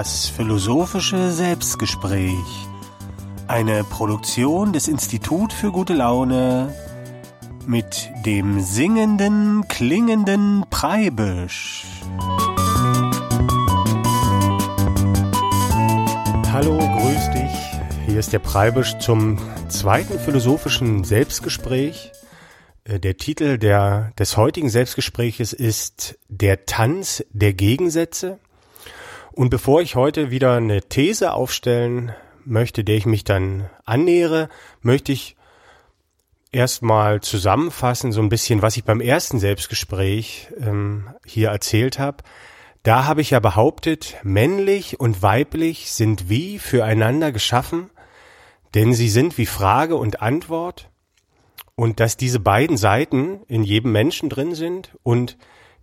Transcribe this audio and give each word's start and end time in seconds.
Das 0.00 0.28
philosophische 0.28 1.32
Selbstgespräch. 1.32 2.68
Eine 3.48 3.82
Produktion 3.82 4.72
des 4.72 4.86
Institut 4.86 5.52
für 5.52 5.72
gute 5.72 5.92
Laune 5.92 6.72
mit 7.66 8.08
dem 8.24 8.60
singenden, 8.60 9.66
klingenden 9.66 10.64
Preibisch. 10.70 11.84
Hallo, 16.52 16.78
grüß 16.78 17.30
dich. 17.30 18.06
Hier 18.06 18.20
ist 18.20 18.32
der 18.32 18.38
Preibisch 18.38 18.96
zum 19.00 19.40
zweiten 19.68 20.20
philosophischen 20.20 21.02
Selbstgespräch. 21.02 22.12
Äh, 22.84 23.00
der 23.00 23.16
Titel 23.16 23.58
der, 23.58 24.12
des 24.16 24.36
heutigen 24.36 24.70
Selbstgespräches 24.70 25.52
ist 25.52 26.20
Der 26.28 26.66
Tanz 26.66 27.24
der 27.32 27.52
Gegensätze. 27.52 28.38
Und 29.38 29.50
bevor 29.50 29.80
ich 29.82 29.94
heute 29.94 30.32
wieder 30.32 30.56
eine 30.56 30.82
These 30.82 31.32
aufstellen 31.32 32.10
möchte, 32.44 32.82
der 32.82 32.96
ich 32.96 33.06
mich 33.06 33.22
dann 33.22 33.70
annähere, 33.84 34.48
möchte 34.82 35.12
ich 35.12 35.36
erstmal 36.50 37.20
zusammenfassen, 37.20 38.10
so 38.10 38.20
ein 38.20 38.30
bisschen, 38.30 38.62
was 38.62 38.76
ich 38.76 38.82
beim 38.82 39.00
ersten 39.00 39.38
Selbstgespräch 39.38 40.48
ähm, 40.58 41.14
hier 41.24 41.50
erzählt 41.50 42.00
habe. 42.00 42.24
Da 42.82 43.04
habe 43.04 43.20
ich 43.20 43.30
ja 43.30 43.38
behauptet, 43.38 44.16
männlich 44.24 44.98
und 44.98 45.22
weiblich 45.22 45.92
sind 45.92 46.28
wie 46.28 46.58
füreinander 46.58 47.30
geschaffen, 47.30 47.90
denn 48.74 48.92
sie 48.92 49.08
sind 49.08 49.38
wie 49.38 49.46
Frage 49.46 49.94
und 49.94 50.20
Antwort 50.20 50.90
und 51.76 52.00
dass 52.00 52.16
diese 52.16 52.40
beiden 52.40 52.76
Seiten 52.76 53.42
in 53.46 53.62
jedem 53.62 53.92
Menschen 53.92 54.30
drin 54.30 54.56
sind 54.56 54.96
und 55.04 55.38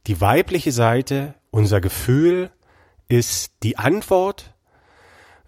die 0.07 0.19
weibliche 0.19 0.73
Seite, 0.73 1.35
unser 1.51 1.79
Gefühl, 1.79 2.51
ist 3.07 3.51
die 3.63 3.77
Antwort, 3.77 4.53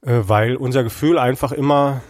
äh, 0.02 0.12
weil 0.22 0.56
unser 0.56 0.84
Gefühl 0.84 1.18
einfach 1.20 1.52
immer 1.52 2.02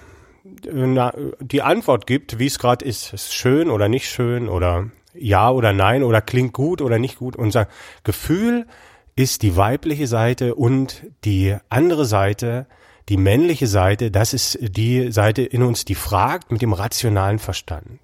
äh, 0.66 1.12
die 1.40 1.62
Antwort 1.62 2.08
gibt, 2.08 2.40
wie 2.40 2.48
es 2.48 2.60
gerade 2.60 2.86
ist. 2.86 3.14
Ist 3.14 3.34
schön 3.34 3.70
oder 3.70 3.90
nicht 3.90 4.10
schön 4.10 4.50
oder 4.50 4.90
ja 5.14 5.50
oder 5.50 5.74
nein 5.74 6.04
oder 6.04 6.22
klingt 6.22 6.54
gut 6.54 6.82
oder 6.82 7.00
nicht 7.00 7.18
gut. 7.18 7.36
Unser 7.36 7.68
Gefühl 8.04 8.68
ist 9.16 9.42
die 9.42 9.58
weibliche 9.58 10.08
Seite 10.08 10.56
und 10.56 11.08
die 11.26 11.56
andere 11.70 12.06
Seite, 12.06 12.68
die 13.10 13.18
männliche 13.18 13.68
Seite, 13.68 14.12
das 14.12 14.34
ist 14.34 14.60
die 14.62 15.12
Seite 15.12 15.42
in 15.42 15.64
uns, 15.64 15.86
die 15.86 15.96
fragt 15.96 16.52
mit 16.52 16.62
dem 16.62 16.74
rationalen 16.74 17.40
Verstand. 17.40 18.00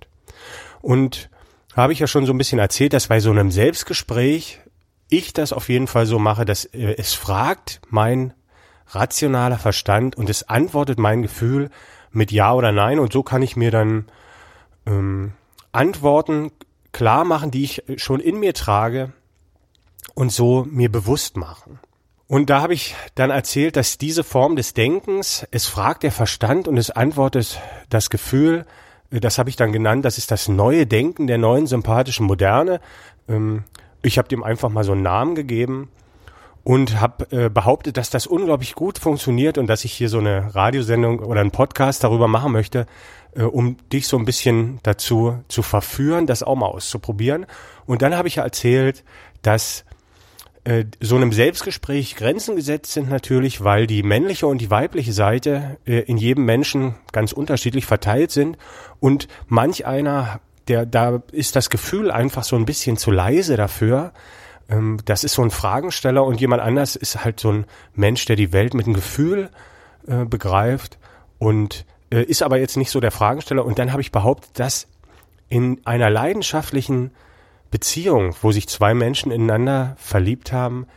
Und 0.82 1.30
habe 1.76 1.94
ich 1.94 2.00
ja 2.00 2.08
schon 2.08 2.26
so 2.26 2.34
ein 2.34 2.38
bisschen 2.38 2.60
erzählt, 2.60 2.94
dass 2.94 3.08
bei 3.08 3.20
so 3.20 3.32
einem 3.32 3.52
Selbstgespräch 3.52 4.60
ich 5.18 5.34
das 5.34 5.54
auf 5.54 5.70
jeden 5.70 5.88
Fall 5.88 6.06
so 6.06 6.20
mache, 6.20 6.46
dass 6.46 6.66
äh, 6.66 6.96
es 6.98 7.14
fragt 7.14 7.82
mein 7.90 8.34
rationaler 8.88 9.58
Verstand 9.58 10.16
und 10.18 10.30
es 10.30 10.50
antwortet 10.50 11.00
mein 11.00 11.22
Gefühl 11.22 11.70
mit 12.12 12.32
Ja 12.32 12.54
oder 12.54 12.72
Nein 12.72 13.00
und 13.00 13.14
so 13.14 13.24
kann 13.24 13.42
ich 13.42 13.56
mir 13.56 13.72
dann 13.72 14.06
ähm, 14.86 15.34
Antworten 15.72 16.52
klar 16.92 17.24
machen, 17.24 17.50
die 17.50 17.64
ich 17.64 17.84
schon 17.98 18.20
in 18.20 18.40
mir 18.40 18.54
trage 18.54 19.14
und 20.14 20.32
so 20.32 20.68
mir 20.70 20.92
bewusst 20.92 21.38
machen. 21.38 21.80
Und 22.28 22.50
da 22.50 22.62
habe 22.62 22.74
ich 22.74 22.96
dann 23.16 23.32
erzählt, 23.32 23.76
dass 23.76 23.98
diese 23.98 24.24
Form 24.24 24.56
des 24.56 24.74
Denkens, 24.74 25.46
es 25.52 25.68
fragt 25.68 26.04
der 26.04 26.12
Verstand 26.12 26.68
und 26.68 26.78
es 26.78 26.90
antwortet 26.90 27.60
das 27.90 28.10
Gefühl, 28.10 28.66
äh, 29.12 29.20
das 29.20 29.38
habe 29.38 29.50
ich 29.50 29.56
dann 29.56 29.72
genannt, 29.72 30.06
das 30.06 30.18
ist 30.18 30.32
das 30.32 30.48
neue 30.48 30.86
Denken 30.86 31.28
der 31.28 31.38
neuen 31.38 31.68
sympathischen 31.68 32.26
Moderne. 32.26 32.80
Ähm, 33.28 33.66
ich 34.04 34.18
habe 34.18 34.28
dem 34.28 34.44
einfach 34.44 34.70
mal 34.70 34.84
so 34.84 34.92
einen 34.92 35.02
Namen 35.02 35.36
gegeben 35.36 35.90
und 36.64 37.02
habe 37.02 37.26
äh, 37.32 37.50
behauptet, 37.50 37.98
dass 37.98 38.10
das 38.10 38.28
unglaublich 38.28 38.76
gut 38.76 38.98
funktioniert 38.98 39.58
und 39.58 39.68
dass 39.68 39.84
ich 39.84 39.92
hier 39.92 40.10
so 40.10 40.20
eine 40.20 40.54
Radiosendung 40.56 41.20
oder 41.20 41.42
einen 41.42 41.52
Podcast 41.52 42.04
darüber 42.04 42.28
machen 42.28 42.52
möchte, 42.52 42.86
äh, 43.36 43.44
um 43.44 43.78
dich 43.92 44.08
so 44.08 44.18
ein 44.18 44.26
bisschen 44.26 44.80
dazu 44.84 45.44
zu 45.48 45.62
verführen, 45.62 46.26
das 46.26 46.44
auch 46.44 46.56
mal 46.56 46.68
auszuprobieren. 46.68 47.46
Und 47.86 48.02
dann 48.02 48.16
habe 48.16 48.28
ich 48.28 48.36
ja 48.36 48.44
erzählt, 48.44 49.04
dass 49.42 49.84
äh, 50.64 50.86
so 51.02 51.18
einem 51.18 51.34
Selbstgespräch 51.34 52.16
Grenzen 52.16 52.56
gesetzt 52.56 52.94
sind 52.94 53.10
natürlich, 53.10 53.66
weil 53.66 53.86
die 53.86 54.02
männliche 54.02 54.48
und 54.48 54.60
die 54.60 54.72
weibliche 54.72 55.12
Seite 55.12 55.78
äh, 55.86 56.00
in 56.00 56.18
jedem 56.18 56.46
Menschen 56.46 56.96
ganz 57.12 57.34
unterschiedlich 57.34 57.86
verteilt 57.86 58.32
sind 58.32 58.58
und 59.02 59.28
manch 59.48 59.86
einer 59.86 60.40
der, 60.68 60.86
da 60.86 61.22
ist 61.32 61.56
das 61.56 61.70
Gefühl 61.70 62.12
einfach 62.12 62.44
so 62.44 62.56
ein 62.56 62.66
bisschen 62.66 62.98
zu 62.98 63.12
leise 63.12 63.58
dafür. 63.58 64.14
Ähm, 64.70 65.00
das 65.06 65.24
ist 65.24 65.34
so 65.34 65.42
ein 65.42 65.52
Fragensteller 65.52 66.24
und 66.24 66.40
jemand 66.40 66.62
anders 66.62 66.96
ist 66.96 67.24
halt 67.24 67.40
so 67.40 67.52
ein 67.52 67.66
Mensch, 67.96 68.26
der 68.26 68.36
die 68.36 68.54
Welt 68.54 68.74
mit 68.74 68.86
einem 68.86 68.96
Gefühl 68.96 69.50
äh, 70.08 70.26
begreift 70.26 70.98
und 71.38 71.86
äh, 72.12 72.24
ist 72.24 72.44
aber 72.44 72.58
jetzt 72.58 72.78
nicht 72.78 72.92
so 72.92 73.00
der 73.00 73.12
Fragensteller. 73.12 73.66
Und 73.66 73.80
dann 73.80 73.92
habe 73.92 74.02
ich 74.02 74.12
behauptet, 74.12 74.60
dass 74.60 74.88
in 75.50 75.82
einer 75.86 76.10
leidenschaftlichen 76.10 77.12
Beziehung, 77.72 78.36
wo 78.42 78.52
sich 78.52 78.68
zwei 78.68 78.94
Menschen 78.94 79.32
ineinander 79.32 79.96
verliebt 79.98 80.52
haben, 80.52 80.88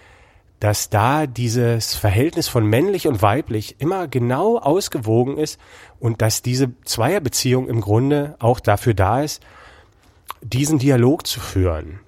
dass 0.60 0.88
da 0.88 1.26
dieses 1.26 1.94
Verhältnis 1.94 2.48
von 2.48 2.64
männlich 2.64 3.06
und 3.06 3.20
weiblich 3.22 3.76
immer 3.78 4.08
genau 4.08 4.58
ausgewogen 4.58 5.36
ist 5.36 5.60
und 6.00 6.22
dass 6.22 6.42
diese 6.42 6.70
Zweierbeziehung 6.84 7.68
im 7.68 7.80
Grunde 7.80 8.36
auch 8.38 8.60
dafür 8.60 8.94
da 8.94 9.22
ist, 9.22 9.42
diesen 10.42 10.78
Dialog 10.78 11.26
zu 11.26 11.40
führen, 11.40 12.00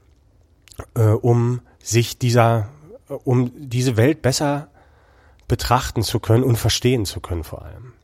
äh, 0.95 1.03
um 1.03 1.61
sich 1.83 2.19
dieser, 2.19 2.69
um 3.25 3.53
diese 3.57 3.97
Welt 3.97 4.23
besser 4.23 4.69
betrachten 5.47 6.03
zu 6.03 6.21
können 6.21 6.45
und 6.45 6.57
verstehen 6.57 7.05
zu 7.05 7.21
können 7.21 7.45
vor 7.45 7.63
allem. 7.63 7.95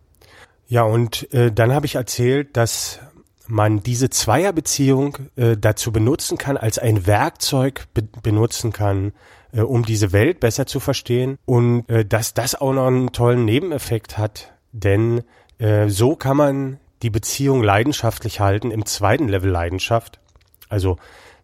Ja, 0.66 0.82
und 0.82 1.32
äh, 1.32 1.53
dann 1.53 1.72
habe 1.72 1.86
ich 1.86 1.97
erzählt, 1.97 2.56
dass 2.56 3.00
man 3.47 3.82
diese 3.82 4.08
Zweierbeziehung 4.08 5.19
äh, 5.36 5.56
dazu 5.56 5.92
benutzen 5.92 6.38
kann, 6.38 6.56
als 6.56 6.78
ein 6.78 7.06
Werkzeug 7.06 7.86
be 7.92 8.03
benutzen 8.22 8.72
kann, 8.72 9.12
äh, 9.53 9.60
um 9.60 9.84
diese 9.84 10.12
Welt 10.12 10.41
besser 10.41 10.66
zu 10.66 10.80
verstehen 10.80 11.38
und 11.44 11.88
äh, 11.91 12.06
dass 12.06 12.32
das 12.32 12.54
auch 12.54 12.72
noch 12.72 12.86
einen 12.86 13.12
tollen 13.12 13.44
Nebeneffekt 13.44 14.16
hat, 14.16 14.54
denn 14.72 15.22
äh, 15.58 15.88
so 15.88 16.16
kann 16.16 16.36
man 16.36 16.80
die 17.03 17.10
Beziehung 17.10 17.62
leidenschaftlich 17.62 18.41
halten, 18.41 18.71
im 18.71 18.87
zweiten 18.87 19.28
Level 19.28 19.50
Leidenschaft. 19.50 20.21
Also 20.69 20.97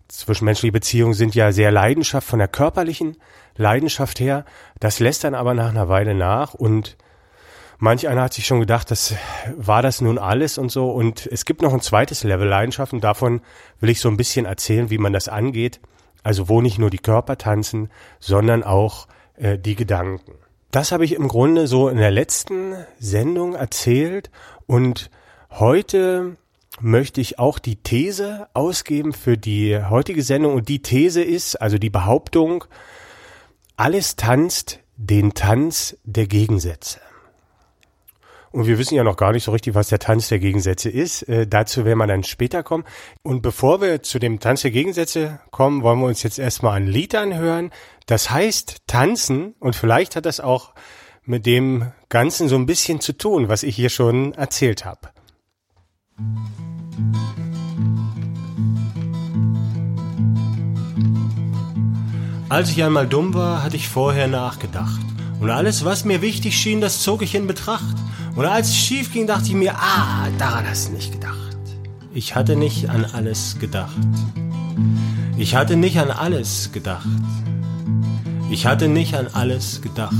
zwischenmenschliche 0.08 0.72
Beziehungen 0.72 1.14
sind 1.14 1.34
ja 1.34 1.52
sehr 1.52 1.70
Leidenschaft 1.70 2.26
von 2.26 2.38
der 2.38 2.48
körperlichen 2.48 3.16
Leidenschaft 3.56 4.20
her. 4.20 4.44
Das 4.78 5.00
lässt 5.00 5.24
dann 5.24 5.34
aber 5.34 5.54
nach 5.54 5.70
einer 5.70 5.88
Weile 5.88 6.14
nach 6.14 6.54
und 6.54 6.96
manch 7.78 8.08
einer 8.08 8.22
hat 8.22 8.34
sich 8.34 8.46
schon 8.46 8.60
gedacht, 8.60 8.90
das 8.90 9.14
war 9.56 9.82
das 9.82 10.00
nun 10.00 10.18
alles 10.18 10.58
und 10.58 10.70
so. 10.70 10.90
Und 10.90 11.26
es 11.26 11.44
gibt 11.44 11.62
noch 11.62 11.72
ein 11.72 11.80
zweites 11.80 12.24
Level 12.24 12.48
Leidenschaft 12.48 12.92
und 12.92 13.04
davon 13.04 13.40
will 13.80 13.90
ich 13.90 14.00
so 14.00 14.08
ein 14.08 14.16
bisschen 14.16 14.46
erzählen, 14.46 14.90
wie 14.90 14.98
man 14.98 15.12
das 15.12 15.28
angeht. 15.28 15.80
Also 16.22 16.48
wo 16.48 16.60
nicht 16.60 16.78
nur 16.78 16.90
die 16.90 16.98
Körper 16.98 17.38
tanzen, 17.38 17.90
sondern 18.18 18.62
auch 18.62 19.08
äh, 19.36 19.58
die 19.58 19.74
Gedanken. 19.74 20.32
Das 20.70 20.92
habe 20.92 21.04
ich 21.04 21.14
im 21.14 21.28
Grunde 21.28 21.66
so 21.66 21.88
in 21.88 21.96
der 21.96 22.10
letzten 22.10 22.74
Sendung 22.98 23.54
erzählt 23.54 24.30
und 24.66 25.10
Heute 25.50 26.36
möchte 26.80 27.20
ich 27.20 27.38
auch 27.38 27.58
die 27.58 27.76
These 27.76 28.48
ausgeben 28.54 29.12
für 29.12 29.36
die 29.36 29.78
heutige 29.82 30.22
Sendung 30.22 30.54
und 30.54 30.68
die 30.68 30.80
These 30.80 31.22
ist, 31.22 31.56
also 31.56 31.76
die 31.76 31.90
Behauptung, 31.90 32.64
alles 33.76 34.16
tanzt 34.16 34.80
den 34.96 35.34
Tanz 35.34 35.96
der 36.04 36.26
Gegensätze. 36.26 37.00
Und 38.52 38.66
wir 38.66 38.78
wissen 38.78 38.94
ja 38.94 39.04
noch 39.04 39.16
gar 39.16 39.32
nicht 39.32 39.44
so 39.44 39.52
richtig, 39.52 39.74
was 39.74 39.88
der 39.88 40.00
Tanz 40.00 40.28
der 40.28 40.40
Gegensätze 40.40 40.88
ist. 40.88 41.22
Äh, 41.28 41.46
dazu 41.46 41.84
werden 41.84 41.98
wir 41.98 42.06
dann 42.06 42.24
später 42.24 42.62
kommen. 42.62 42.84
Und 43.22 43.42
bevor 43.42 43.80
wir 43.80 44.02
zu 44.02 44.18
dem 44.18 44.40
Tanz 44.40 44.62
der 44.62 44.72
Gegensätze 44.72 45.40
kommen, 45.50 45.82
wollen 45.82 46.00
wir 46.00 46.06
uns 46.06 46.22
jetzt 46.24 46.38
erstmal 46.38 46.76
ein 46.76 46.86
Lied 46.86 47.14
anhören. 47.14 47.70
Das 48.06 48.30
heißt 48.30 48.88
tanzen 48.88 49.54
und 49.60 49.76
vielleicht 49.76 50.16
hat 50.16 50.26
das 50.26 50.40
auch 50.40 50.74
mit 51.22 51.46
dem 51.46 51.92
Ganzen 52.08 52.48
so 52.48 52.56
ein 52.56 52.66
bisschen 52.66 53.00
zu 53.00 53.16
tun, 53.16 53.48
was 53.48 53.62
ich 53.62 53.76
hier 53.76 53.90
schon 53.90 54.34
erzählt 54.34 54.84
habe. 54.84 55.10
Als 62.50 62.70
ich 62.70 62.82
einmal 62.82 63.06
dumm 63.06 63.32
war, 63.32 63.62
hatte 63.62 63.76
ich 63.76 63.88
vorher 63.88 64.26
nachgedacht. 64.26 65.00
Und 65.38 65.50
alles, 65.50 65.84
was 65.84 66.04
mir 66.04 66.20
wichtig 66.20 66.58
schien, 66.58 66.80
das 66.80 67.00
zog 67.00 67.22
ich 67.22 67.36
in 67.36 67.46
Betracht. 67.46 67.96
Und 68.34 68.44
als 68.44 68.70
es 68.70 68.76
schief 68.76 69.12
ging, 69.12 69.28
dachte 69.28 69.46
ich 69.46 69.54
mir, 69.54 69.76
ah, 69.76 70.26
daran 70.36 70.66
hast 70.68 70.88
du 70.88 70.92
nicht 70.92 71.12
gedacht. 71.12 71.56
Ich 72.12 72.34
hatte 72.34 72.56
nicht 72.56 72.90
an 72.90 73.04
alles 73.04 73.58
gedacht. 73.60 73.96
Ich 75.38 75.54
hatte 75.54 75.76
nicht 75.76 75.96
an 75.98 76.10
alles 76.10 76.72
gedacht. 76.72 77.06
Ich 78.50 78.66
hatte 78.66 78.88
nicht 78.88 79.14
an 79.14 79.28
alles 79.32 79.80
gedacht. 79.80 80.16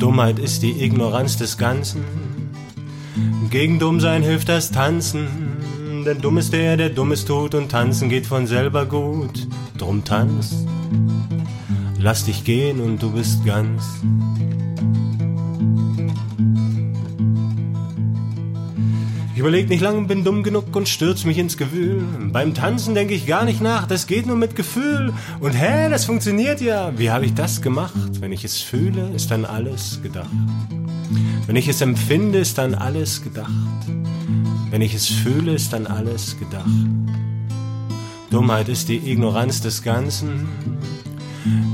Dummheit 0.00 0.40
ist 0.40 0.64
die 0.64 0.82
Ignoranz 0.82 1.36
des 1.36 1.58
Ganzen 1.58 2.02
gegen 3.52 3.78
Dummsein 3.78 4.22
hilft 4.22 4.48
das 4.48 4.70
Tanzen, 4.70 5.28
denn 6.06 6.22
dumm 6.22 6.38
ist 6.38 6.54
der, 6.54 6.78
der 6.78 6.88
Dummes 6.88 7.26
tut 7.26 7.54
und 7.54 7.70
tanzen 7.70 8.08
geht 8.08 8.26
von 8.26 8.46
selber 8.46 8.86
gut. 8.86 9.46
Drum 9.76 10.02
tanzt. 10.04 10.66
lass 11.98 12.24
dich 12.24 12.44
gehen 12.44 12.80
und 12.80 13.02
du 13.02 13.12
bist 13.12 13.44
ganz. 13.44 13.84
Ich 19.34 19.38
überleg 19.38 19.68
nicht 19.68 19.82
lang, 19.82 20.06
bin 20.06 20.24
dumm 20.24 20.42
genug 20.42 20.74
und 20.74 20.88
stürz 20.88 21.26
mich 21.26 21.36
ins 21.36 21.58
Gewühl. 21.58 22.02
Beim 22.32 22.54
Tanzen 22.54 22.94
denk 22.94 23.10
ich 23.10 23.26
gar 23.26 23.44
nicht 23.44 23.60
nach, 23.60 23.86
das 23.86 24.06
geht 24.06 24.26
nur 24.26 24.36
mit 24.36 24.56
Gefühl. 24.56 25.12
Und 25.40 25.52
hä, 25.52 25.90
das 25.90 26.06
funktioniert 26.06 26.62
ja. 26.62 26.98
Wie 26.98 27.10
habe 27.10 27.26
ich 27.26 27.34
das 27.34 27.60
gemacht? 27.60 27.92
Wenn 28.18 28.32
ich 28.32 28.46
es 28.46 28.62
fühle, 28.62 29.10
ist 29.14 29.30
dann 29.30 29.44
alles 29.44 30.00
gedacht. 30.02 30.30
Wenn 31.46 31.56
ich 31.56 31.68
es 31.68 31.80
empfinde, 31.80 32.38
ist 32.38 32.58
dann 32.58 32.74
alles 32.74 33.22
gedacht. 33.22 33.50
Wenn 34.70 34.82
ich 34.82 34.94
es 34.94 35.06
fühle, 35.06 35.54
ist 35.54 35.72
dann 35.72 35.86
alles 35.86 36.38
gedacht. 36.38 36.66
Dummheit 38.30 38.68
ist 38.68 38.88
die 38.88 39.10
Ignoranz 39.10 39.60
des 39.60 39.82
Ganzen. 39.82 40.48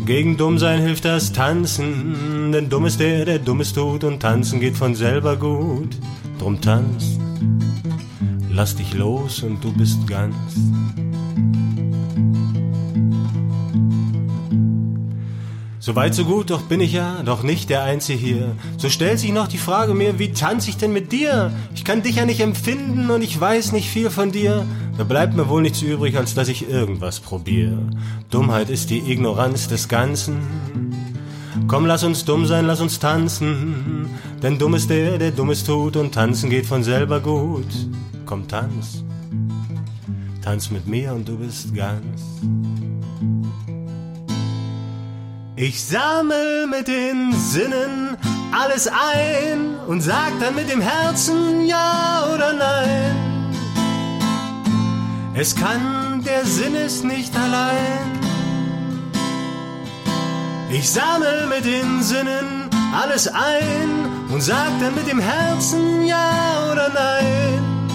Gegen 0.06 0.37
Dummsein 0.37 0.81
hilft 0.81 1.05
das 1.05 1.32
Tanzen, 1.32 2.50
denn 2.50 2.69
dumm 2.69 2.87
ist 2.87 2.99
der, 2.99 3.25
der 3.25 3.38
Dummes 3.38 3.73
tut 3.75 4.02
und 4.02 4.20
tanzen 4.20 4.58
geht 4.58 4.76
von 4.76 4.94
selber 4.94 5.37
gut. 5.37 5.96
Drum 6.38 6.61
tanz, 6.61 7.19
lass 8.50 8.75
dich 8.75 8.94
los 8.94 9.43
und 9.43 9.62
du 9.62 9.73
bist 9.73 10.06
ganz. 10.06 10.34
So 15.88 15.96
weit, 15.96 16.14
so 16.14 16.26
gut, 16.26 16.50
doch 16.50 16.61
bin 16.61 16.82
ich 16.82 16.93
ja 16.93 17.23
doch 17.25 17.43
nicht 17.43 17.70
der 17.70 17.82
Einzige 17.82 18.19
hier. 18.19 18.56
So 18.76 18.90
stellt 18.90 19.20
sich 19.20 19.32
noch 19.32 19.49
die 19.49 19.56
Frage 19.56 19.94
mir, 19.94 20.19
wie 20.19 20.32
tanze 20.35 20.69
ich 20.69 20.76
denn 20.76 20.93
mit 20.93 21.12
dir? 21.12 21.50
Ich 21.75 21.82
kann 21.82 22.02
dich 22.02 22.17
ja 22.17 22.26
nicht 22.26 22.40
empfinden 22.40 23.08
und 23.08 23.23
ich 23.23 23.40
weiß 23.40 23.73
nicht 23.73 23.88
viel 23.88 24.11
von 24.11 24.31
dir. 24.31 24.67
Da 24.99 25.05
bleibt 25.05 25.35
mir 25.35 25.49
wohl 25.49 25.62
nichts 25.62 25.81
übrig, 25.81 26.19
als 26.19 26.35
dass 26.35 26.49
ich 26.49 26.69
irgendwas 26.69 27.20
probiere. 27.20 27.79
Dummheit 28.29 28.69
ist 28.69 28.90
die 28.90 29.11
Ignoranz 29.11 29.69
des 29.69 29.88
Ganzen. 29.88 30.40
Komm, 31.69 31.87
lass 31.87 32.05
uns 32.05 32.26
dumm 32.26 32.44
sein, 32.44 32.67
lass 32.67 32.82
uns 32.82 32.99
tanzen. 32.99 34.11
Denn 34.43 34.58
dumm 34.58 34.75
ist 34.75 34.91
der, 34.91 35.17
der 35.17 35.31
Dummes 35.31 35.64
tut 35.64 35.96
und 35.96 36.12
tanzen 36.12 36.50
geht 36.50 36.67
von 36.67 36.82
selber 36.82 37.19
gut. 37.20 37.64
Komm, 38.26 38.46
tanz. 38.46 39.05
Tanz 40.43 40.70
mit 40.70 40.87
mir 40.87 41.14
und 41.14 41.26
du 41.26 41.38
bist 41.38 41.75
ganz. 41.75 42.20
Ich 45.60 45.84
sammel 45.84 46.69
mit 46.69 46.87
den 46.87 47.32
Sinnen 47.32 48.16
alles 48.52 48.87
ein 48.87 49.75
und 49.88 50.02
sag 50.02 50.38
dann 50.38 50.55
mit 50.55 50.70
dem 50.70 50.81
Herzen 50.81 51.66
ja 51.66 52.28
oder 52.32 52.52
nein. 52.52 53.16
Es 55.34 55.56
kann, 55.56 56.22
der 56.25 56.44
Sinn 56.44 56.76
ist 56.76 57.02
nicht 57.02 57.37
allein. 57.37 58.20
Ich 60.70 60.88
sammel 60.88 61.49
mit 61.49 61.64
den 61.64 62.05
Sinnen 62.05 62.70
alles 62.94 63.26
ein 63.26 64.28
und 64.31 64.40
sag 64.40 64.70
dann 64.81 64.94
mit 64.94 65.10
dem 65.10 65.19
Herzen 65.19 66.06
ja 66.06 66.70
oder 66.70 66.88
nein. 66.88 67.90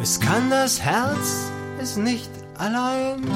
Es 0.00 0.20
kann 0.20 0.48
das 0.48 0.80
Herz 0.80 1.50
es 1.80 1.96
nicht 1.96 2.30
allein. 2.56 3.26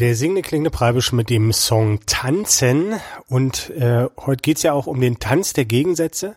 Der 0.00 0.14
singende 0.14 0.42
klingende 0.42 0.70
Preibisch 0.70 1.10
mit 1.10 1.28
dem 1.28 1.52
Song 1.52 1.98
Tanzen. 2.06 3.00
Und 3.28 3.70
äh, 3.70 4.06
heute 4.16 4.42
geht's 4.42 4.62
ja 4.62 4.72
auch 4.72 4.86
um 4.86 5.00
den 5.00 5.18
Tanz 5.18 5.54
der 5.54 5.64
Gegensätze. 5.64 6.36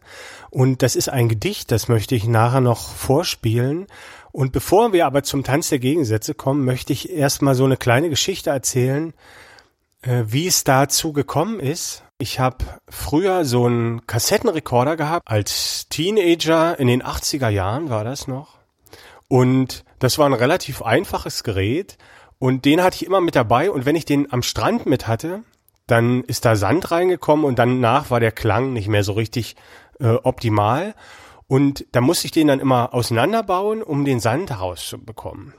Und 0.50 0.82
das 0.82 0.96
ist 0.96 1.10
ein 1.10 1.30
Gedicht, 1.30 1.70
das 1.70 1.88
möchte 1.88 2.16
ich 2.16 2.26
nachher 2.26 2.62
noch 2.62 2.92
vorspielen. 2.92 3.86
Und 4.32 4.52
bevor 4.52 4.94
wir 4.94 5.06
aber 5.06 5.22
zum 5.22 5.44
Tanz 5.44 5.70
der 5.70 5.78
Gegensätze 5.78 6.34
kommen, 6.34 6.66
möchte 6.66 6.92
ich 6.92 7.12
erstmal 7.12 7.54
so 7.54 7.64
eine 7.64 7.78
kleine 7.78 8.10
Geschichte 8.10 8.50
erzählen, 8.50 9.14
äh, 10.02 10.24
wie 10.26 10.48
es 10.48 10.64
dazu 10.64 11.14
gekommen 11.14 11.60
ist. 11.60 12.02
Ich 12.18 12.40
habe 12.40 12.66
früher 12.90 13.46
so 13.46 13.68
einen 13.68 14.08
Kassettenrekorder 14.08 14.98
gehabt, 14.98 15.28
als 15.30 15.88
Teenager 15.88 16.80
in 16.80 16.88
den 16.88 17.04
80er 17.04 17.50
Jahren 17.50 17.92
war 17.92 18.06
das 18.06 18.28
noch. 18.28 18.58
Und 19.28 19.84
das 20.00 20.18
war 20.18 20.26
ein 20.26 20.34
relativ 20.34 20.82
einfaches 20.82 21.44
Gerät 21.44 22.00
und 22.42 22.66
den 22.66 22.82
hatte 22.82 22.96
ich 22.96 23.06
immer 23.06 23.22
mit 23.22 23.36
dabei 23.36 23.70
und 23.70 23.86
wenn 23.86 23.96
ich 23.96 24.04
den 24.04 24.34
am 24.34 24.42
Strand 24.42 24.88
mit 24.88 25.08
hatte, 25.08 25.44
dann 25.86 26.24
ist 26.24 26.44
da 26.44 26.56
Sand 26.56 26.90
reingekommen 26.90 27.46
und 27.46 27.60
danach 27.60 28.10
war 28.10 28.20
der 28.20 28.32
Klang 28.32 28.74
nicht 28.74 28.88
mehr 28.88 29.04
so 29.04 29.12
richtig 29.12 29.56
äh, 30.00 30.16
optimal. 30.24 30.96
Und 31.46 31.86
da 31.92 32.02
musste 32.02 32.26
ich 32.26 32.32
den 32.32 32.48
dann 32.48 32.60
immer 32.60 32.96
auseinanderbauen, 32.96 33.84
um 33.84 34.06
den 34.06 34.20
Sand 34.20 34.50
herauszubekommen. 34.50 35.54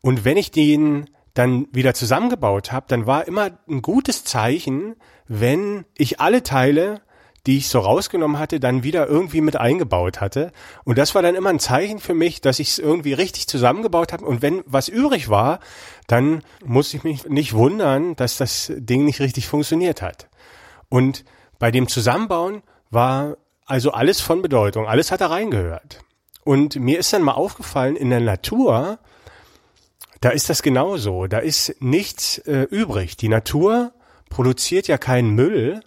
Und 0.00 0.24
wenn 0.24 0.36
ich 0.36 0.52
den 0.52 1.10
dann 1.34 1.66
wieder 1.72 1.92
zusammengebaut 1.92 2.70
habe, 2.70 2.86
dann 2.88 3.04
war 3.04 3.26
immer 3.26 3.50
ein 3.68 3.82
gutes 3.82 4.22
Zeichen, 4.22 4.94
wenn 5.26 5.86
ich 5.96 6.20
alle 6.20 6.44
Teile 6.44 7.00
die 7.48 7.56
ich 7.56 7.70
so 7.70 7.78
rausgenommen 7.78 8.38
hatte, 8.38 8.60
dann 8.60 8.82
wieder 8.82 9.06
irgendwie 9.06 9.40
mit 9.40 9.56
eingebaut 9.56 10.20
hatte. 10.20 10.52
Und 10.84 10.98
das 10.98 11.14
war 11.14 11.22
dann 11.22 11.34
immer 11.34 11.48
ein 11.48 11.58
Zeichen 11.58 11.98
für 11.98 12.12
mich, 12.12 12.42
dass 12.42 12.58
ich 12.58 12.68
es 12.68 12.78
irgendwie 12.78 13.14
richtig 13.14 13.46
zusammengebaut 13.46 14.12
habe. 14.12 14.26
Und 14.26 14.42
wenn 14.42 14.62
was 14.66 14.88
übrig 14.88 15.30
war, 15.30 15.60
dann 16.08 16.42
musste 16.62 16.98
ich 16.98 17.04
mich 17.04 17.24
nicht 17.24 17.54
wundern, 17.54 18.14
dass 18.16 18.36
das 18.36 18.70
Ding 18.76 19.06
nicht 19.06 19.20
richtig 19.20 19.48
funktioniert 19.48 20.02
hat. 20.02 20.28
Und 20.90 21.24
bei 21.58 21.70
dem 21.70 21.88
Zusammenbauen 21.88 22.62
war 22.90 23.38
also 23.64 23.92
alles 23.92 24.20
von 24.20 24.42
Bedeutung. 24.42 24.86
Alles 24.86 25.10
hat 25.10 25.22
da 25.22 25.28
reingehört. 25.28 26.00
Und 26.44 26.76
mir 26.76 26.98
ist 26.98 27.14
dann 27.14 27.22
mal 27.22 27.32
aufgefallen, 27.32 27.96
in 27.96 28.10
der 28.10 28.20
Natur, 28.20 28.98
da 30.20 30.28
ist 30.28 30.50
das 30.50 30.62
genauso. 30.62 31.26
Da 31.28 31.38
ist 31.38 31.80
nichts 31.80 32.36
äh, 32.40 32.64
übrig. 32.64 33.16
Die 33.16 33.30
Natur 33.30 33.94
produziert 34.28 34.86
ja 34.86 34.98
keinen 34.98 35.30
Müll, 35.30 35.80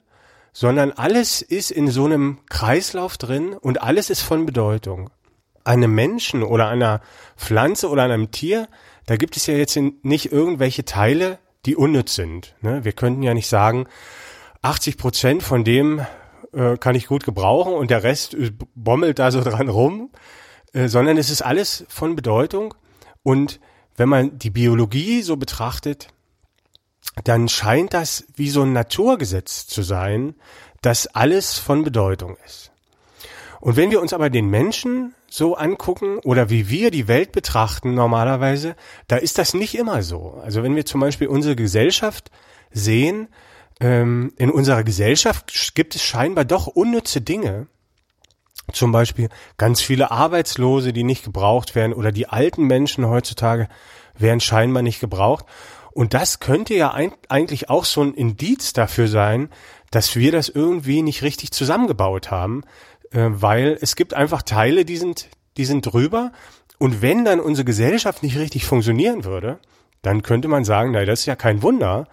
sondern 0.53 0.91
alles 0.91 1.41
ist 1.41 1.71
in 1.71 1.87
so 1.89 2.05
einem 2.05 2.39
Kreislauf 2.49 3.17
drin 3.17 3.53
und 3.53 3.81
alles 3.81 4.09
ist 4.09 4.21
von 4.21 4.45
Bedeutung. 4.45 5.09
Einem 5.63 5.93
Menschen 5.93 6.43
oder 6.43 6.67
einer 6.67 7.01
Pflanze 7.37 7.89
oder 7.89 8.03
einem 8.03 8.31
Tier, 8.31 8.67
da 9.05 9.15
gibt 9.15 9.37
es 9.37 9.45
ja 9.45 9.53
jetzt 9.53 9.77
nicht 10.03 10.31
irgendwelche 10.31 10.85
Teile, 10.85 11.39
die 11.65 11.75
unnütz 11.75 12.15
sind. 12.15 12.55
Ne? 12.61 12.83
Wir 12.83 12.93
könnten 12.93 13.23
ja 13.23 13.33
nicht 13.33 13.47
sagen, 13.47 13.87
80 14.61 14.97
Prozent 14.97 15.43
von 15.43 15.63
dem 15.63 16.05
äh, 16.53 16.77
kann 16.77 16.95
ich 16.95 17.07
gut 17.07 17.23
gebrauchen 17.23 17.73
und 17.73 17.91
der 17.91 18.03
Rest 18.03 18.35
bommelt 18.75 19.19
da 19.19 19.31
so 19.31 19.41
dran 19.41 19.69
rum, 19.69 20.09
äh, 20.73 20.87
sondern 20.87 21.17
es 21.17 21.29
ist 21.29 21.41
alles 21.41 21.85
von 21.87 22.15
Bedeutung. 22.15 22.73
Und 23.23 23.59
wenn 23.95 24.09
man 24.09 24.37
die 24.37 24.49
Biologie 24.49 25.21
so 25.21 25.37
betrachtet, 25.37 26.07
dann 27.23 27.49
scheint 27.49 27.93
das 27.93 28.25
wie 28.35 28.49
so 28.49 28.63
ein 28.63 28.73
Naturgesetz 28.73 29.67
zu 29.67 29.81
sein, 29.81 30.35
dass 30.81 31.07
alles 31.07 31.57
von 31.57 31.83
Bedeutung 31.83 32.37
ist. 32.45 32.71
Und 33.59 33.75
wenn 33.75 33.91
wir 33.91 34.01
uns 34.01 34.13
aber 34.13 34.29
den 34.29 34.47
Menschen 34.47 35.13
so 35.29 35.55
angucken 35.55 36.17
oder 36.19 36.49
wie 36.49 36.69
wir 36.69 36.89
die 36.89 37.07
Welt 37.07 37.31
betrachten 37.31 37.93
normalerweise, 37.93 38.75
da 39.07 39.17
ist 39.17 39.37
das 39.37 39.53
nicht 39.53 39.75
immer 39.75 40.01
so. 40.01 40.41
Also 40.43 40.63
wenn 40.63 40.75
wir 40.75 40.85
zum 40.85 40.99
Beispiel 40.99 41.27
unsere 41.27 41.55
Gesellschaft 41.55 42.31
sehen, 42.71 43.27
ähm, 43.79 44.33
in 44.37 44.49
unserer 44.49 44.83
Gesellschaft 44.83 45.73
gibt 45.75 45.95
es 45.95 46.01
scheinbar 46.01 46.43
doch 46.43 46.67
unnütze 46.67 47.21
Dinge. 47.21 47.67
Zum 48.73 48.91
Beispiel 48.91 49.29
ganz 49.57 49.81
viele 49.81 50.11
Arbeitslose, 50.11 50.91
die 50.91 51.03
nicht 51.03 51.23
gebraucht 51.23 51.75
werden 51.75 51.93
oder 51.93 52.11
die 52.11 52.27
alten 52.27 52.65
Menschen 52.65 53.07
heutzutage 53.07 53.67
werden 54.17 54.39
scheinbar 54.39 54.81
nicht 54.81 54.99
gebraucht. 54.99 55.45
Und 55.93 56.13
das 56.13 56.39
könnte 56.39 56.73
ja 56.73 56.93
eigentlich 57.29 57.69
auch 57.69 57.85
so 57.85 58.01
ein 58.01 58.13
Indiz 58.13 58.73
dafür 58.73 59.07
sein, 59.07 59.49
dass 59.91 60.15
wir 60.15 60.31
das 60.31 60.49
irgendwie 60.49 61.01
nicht 61.01 61.21
richtig 61.21 61.51
zusammengebaut 61.51 62.31
haben, 62.31 62.63
äh, 63.11 63.27
weil 63.29 63.77
es 63.81 63.95
gibt 63.95 64.13
einfach 64.13 64.41
Teile, 64.41 64.85
die 64.85 64.97
sind, 64.97 65.27
die 65.57 65.65
sind 65.65 65.81
drüber. 65.81 66.31
Und 66.79 67.01
wenn 67.01 67.25
dann 67.25 67.39
unsere 67.39 67.65
Gesellschaft 67.65 68.23
nicht 68.23 68.37
richtig 68.37 68.65
funktionieren 68.65 69.25
würde, 69.25 69.59
dann 70.01 70.23
könnte 70.23 70.47
man 70.47 70.63
sagen, 70.63 70.91
na, 70.91 71.05
das 71.05 71.21
ist 71.21 71.25
ja 71.27 71.35
kein 71.35 71.61
Wunder, 71.61 72.07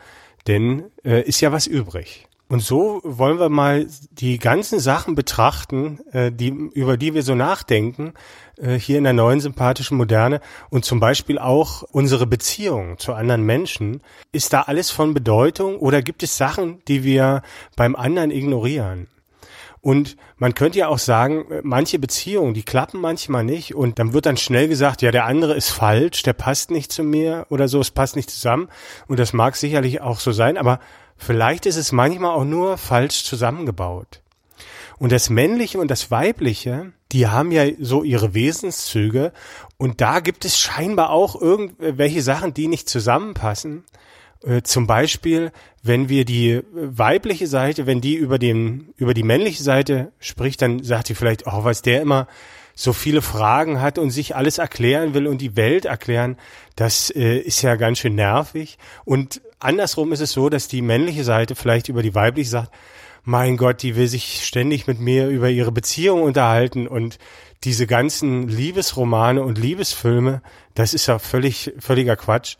denn 0.46 0.84
äh, 1.04 1.22
ist 1.22 1.40
ja 1.40 1.52
was 1.52 1.66
übrig. 1.66 2.27
Und 2.48 2.60
so 2.60 3.00
wollen 3.04 3.38
wir 3.38 3.50
mal 3.50 3.86
die 4.10 4.38
ganzen 4.38 4.80
Sachen 4.80 5.14
betrachten, 5.14 6.00
äh, 6.12 6.32
die, 6.32 6.48
über 6.48 6.96
die 6.96 7.12
wir 7.12 7.22
so 7.22 7.34
nachdenken, 7.34 8.14
äh, 8.56 8.74
hier 8.78 8.96
in 8.96 9.04
der 9.04 9.12
neuen 9.12 9.40
sympathischen 9.40 9.98
Moderne 9.98 10.40
und 10.70 10.86
zum 10.86 10.98
Beispiel 10.98 11.38
auch 11.38 11.82
unsere 11.82 12.26
Beziehung 12.26 12.98
zu 12.98 13.12
anderen 13.12 13.42
Menschen. 13.44 14.00
Ist 14.32 14.54
da 14.54 14.62
alles 14.62 14.90
von 14.90 15.12
Bedeutung 15.12 15.78
oder 15.78 16.00
gibt 16.00 16.22
es 16.22 16.38
Sachen, 16.38 16.82
die 16.88 17.04
wir 17.04 17.42
beim 17.76 17.94
anderen 17.94 18.30
ignorieren? 18.30 19.08
Und 19.80 20.16
man 20.36 20.54
könnte 20.54 20.78
ja 20.78 20.88
auch 20.88 20.98
sagen, 20.98 21.44
manche 21.62 21.98
Beziehungen, 21.98 22.54
die 22.54 22.64
klappen 22.64 23.00
manchmal 23.00 23.44
nicht 23.44 23.74
und 23.74 23.98
dann 23.98 24.12
wird 24.12 24.26
dann 24.26 24.36
schnell 24.36 24.68
gesagt, 24.68 25.02
ja, 25.02 25.10
der 25.10 25.24
andere 25.24 25.54
ist 25.54 25.70
falsch, 25.70 26.22
der 26.22 26.32
passt 26.32 26.70
nicht 26.70 26.90
zu 26.90 27.04
mir 27.04 27.46
oder 27.48 27.68
so, 27.68 27.80
es 27.80 27.90
passt 27.90 28.16
nicht 28.16 28.30
zusammen. 28.30 28.68
Und 29.06 29.18
das 29.18 29.32
mag 29.32 29.56
sicherlich 29.56 30.00
auch 30.00 30.20
so 30.20 30.32
sein, 30.32 30.56
aber 30.56 30.80
Vielleicht 31.18 31.66
ist 31.66 31.76
es 31.76 31.92
manchmal 31.92 32.30
auch 32.30 32.44
nur 32.44 32.78
falsch 32.78 33.24
zusammengebaut. 33.24 34.22
Und 34.98 35.12
das 35.12 35.30
Männliche 35.30 35.78
und 35.78 35.90
das 35.90 36.10
Weibliche, 36.10 36.92
die 37.12 37.26
haben 37.26 37.52
ja 37.52 37.64
so 37.78 38.02
ihre 38.02 38.34
Wesenszüge 38.34 39.32
und 39.76 40.00
da 40.00 40.20
gibt 40.20 40.44
es 40.44 40.58
scheinbar 40.58 41.10
auch 41.10 41.40
irgendwelche 41.40 42.22
Sachen, 42.22 42.54
die 42.54 42.68
nicht 42.68 42.88
zusammenpassen. 42.88 43.84
Äh, 44.44 44.62
zum 44.62 44.86
Beispiel, 44.86 45.52
wenn 45.82 46.08
wir 46.08 46.24
die 46.24 46.60
weibliche 46.72 47.46
Seite, 47.46 47.86
wenn 47.86 48.00
die 48.00 48.14
über 48.14 48.38
den, 48.38 48.92
über 48.96 49.14
die 49.14 49.22
männliche 49.22 49.62
Seite 49.62 50.12
spricht, 50.20 50.62
dann 50.62 50.82
sagt 50.82 51.08
sie 51.08 51.14
vielleicht, 51.14 51.46
oh, 51.46 51.64
was 51.64 51.82
der 51.82 52.02
immer 52.02 52.26
so 52.74 52.92
viele 52.92 53.22
Fragen 53.22 53.80
hat 53.80 53.98
und 53.98 54.10
sich 54.10 54.36
alles 54.36 54.58
erklären 54.58 55.12
will 55.12 55.26
und 55.26 55.40
die 55.40 55.56
Welt 55.56 55.84
erklären, 55.84 56.36
das 56.76 57.10
äh, 57.10 57.38
ist 57.38 57.62
ja 57.62 57.74
ganz 57.74 57.98
schön 57.98 58.14
nervig. 58.14 58.78
Und 59.04 59.40
andersrum 59.58 60.12
ist 60.12 60.20
es 60.20 60.30
so, 60.30 60.48
dass 60.48 60.68
die 60.68 60.82
männliche 60.82 61.24
Seite 61.24 61.56
vielleicht 61.56 61.88
über 61.88 62.02
die 62.02 62.14
weibliche 62.14 62.50
sagt, 62.50 62.70
mein 63.24 63.56
Gott, 63.56 63.82
die 63.82 63.96
will 63.96 64.06
sich 64.06 64.46
ständig 64.46 64.86
mit 64.86 65.00
mir 65.00 65.28
über 65.28 65.50
ihre 65.50 65.72
Beziehung 65.72 66.22
unterhalten 66.22 66.86
und 66.86 67.18
diese 67.64 67.88
ganzen 67.88 68.46
Liebesromane 68.48 69.42
und 69.42 69.58
Liebesfilme, 69.58 70.40
das 70.74 70.94
ist 70.94 71.08
ja 71.08 71.18
völlig, 71.18 71.72
völliger 71.80 72.16
Quatsch. 72.16 72.56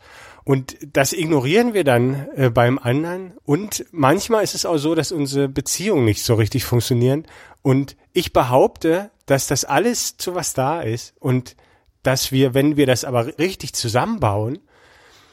Und 0.49 0.77
das 0.81 1.13
ignorieren 1.13 1.75
wir 1.75 1.83
dann 1.83 2.27
äh, 2.35 2.49
beim 2.49 2.79
anderen. 2.79 3.33
Und 3.45 3.85
manchmal 3.91 4.43
ist 4.43 4.55
es 4.55 4.65
auch 4.65 4.79
so, 4.79 4.95
dass 4.95 5.11
unsere 5.11 5.47
Beziehungen 5.47 6.05
nicht 6.05 6.23
so 6.23 6.33
richtig 6.33 6.65
funktionieren. 6.65 7.27
Und 7.61 7.95
ich 8.13 8.33
behaupte, 8.33 9.11
dass 9.27 9.45
das 9.45 9.63
alles 9.63 10.17
zu 10.17 10.33
was 10.33 10.55
da 10.55 10.81
ist 10.81 11.13
und 11.19 11.55
dass 12.01 12.31
wir, 12.31 12.55
wenn 12.55 12.77
wir 12.77 12.87
das 12.87 13.05
aber 13.05 13.37
richtig 13.37 13.75
zusammenbauen, 13.75 14.57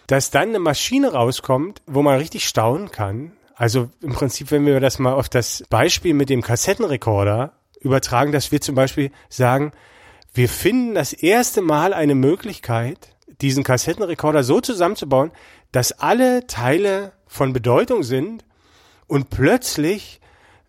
dass 0.06 0.30
dann 0.30 0.50
eine 0.50 0.58
Maschine 0.58 1.14
rauskommt, 1.14 1.80
wo 1.86 2.02
man 2.02 2.18
richtig 2.18 2.46
staunen 2.46 2.90
kann. 2.90 3.32
Also 3.54 3.88
im 4.02 4.12
Prinzip, 4.12 4.50
wenn 4.50 4.66
wir 4.66 4.80
das 4.80 4.98
mal 4.98 5.14
auf 5.14 5.30
das 5.30 5.64
Beispiel 5.70 6.12
mit 6.12 6.28
dem 6.28 6.42
Kassettenrekorder 6.42 7.54
übertragen, 7.80 8.32
dass 8.32 8.52
wir 8.52 8.60
zum 8.60 8.74
Beispiel 8.74 9.10
sagen, 9.30 9.72
wir 10.34 10.50
finden 10.50 10.94
das 10.94 11.14
erste 11.14 11.62
Mal 11.62 11.94
eine 11.94 12.14
Möglichkeit, 12.14 13.15
diesen 13.40 13.64
Kassettenrekorder 13.64 14.42
so 14.42 14.60
zusammenzubauen, 14.60 15.30
dass 15.72 15.92
alle 15.92 16.46
Teile 16.46 17.12
von 17.26 17.52
Bedeutung 17.52 18.02
sind 18.02 18.44
und 19.06 19.30
plötzlich 19.30 20.20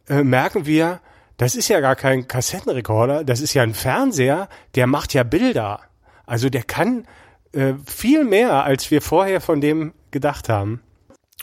äh, 0.09 0.23
merken 0.23 0.65
wir, 0.65 1.01
das 1.37 1.55
ist 1.55 1.67
ja 1.67 1.79
gar 1.79 1.95
kein 1.95 2.27
Kassettenrekorder, 2.27 3.23
das 3.23 3.41
ist 3.41 3.53
ja 3.53 3.63
ein 3.63 3.73
Fernseher, 3.73 4.49
der 4.75 4.87
macht 4.87 5.13
ja 5.13 5.23
Bilder. 5.23 5.81
Also 6.25 6.49
der 6.49 6.63
kann 6.63 7.05
äh, 7.53 7.73
viel 7.85 8.23
mehr, 8.23 8.63
als 8.63 8.91
wir 8.91 9.01
vorher 9.01 9.39
von 9.39 9.61
dem 9.61 9.93
gedacht 10.11 10.49
haben. 10.49 10.81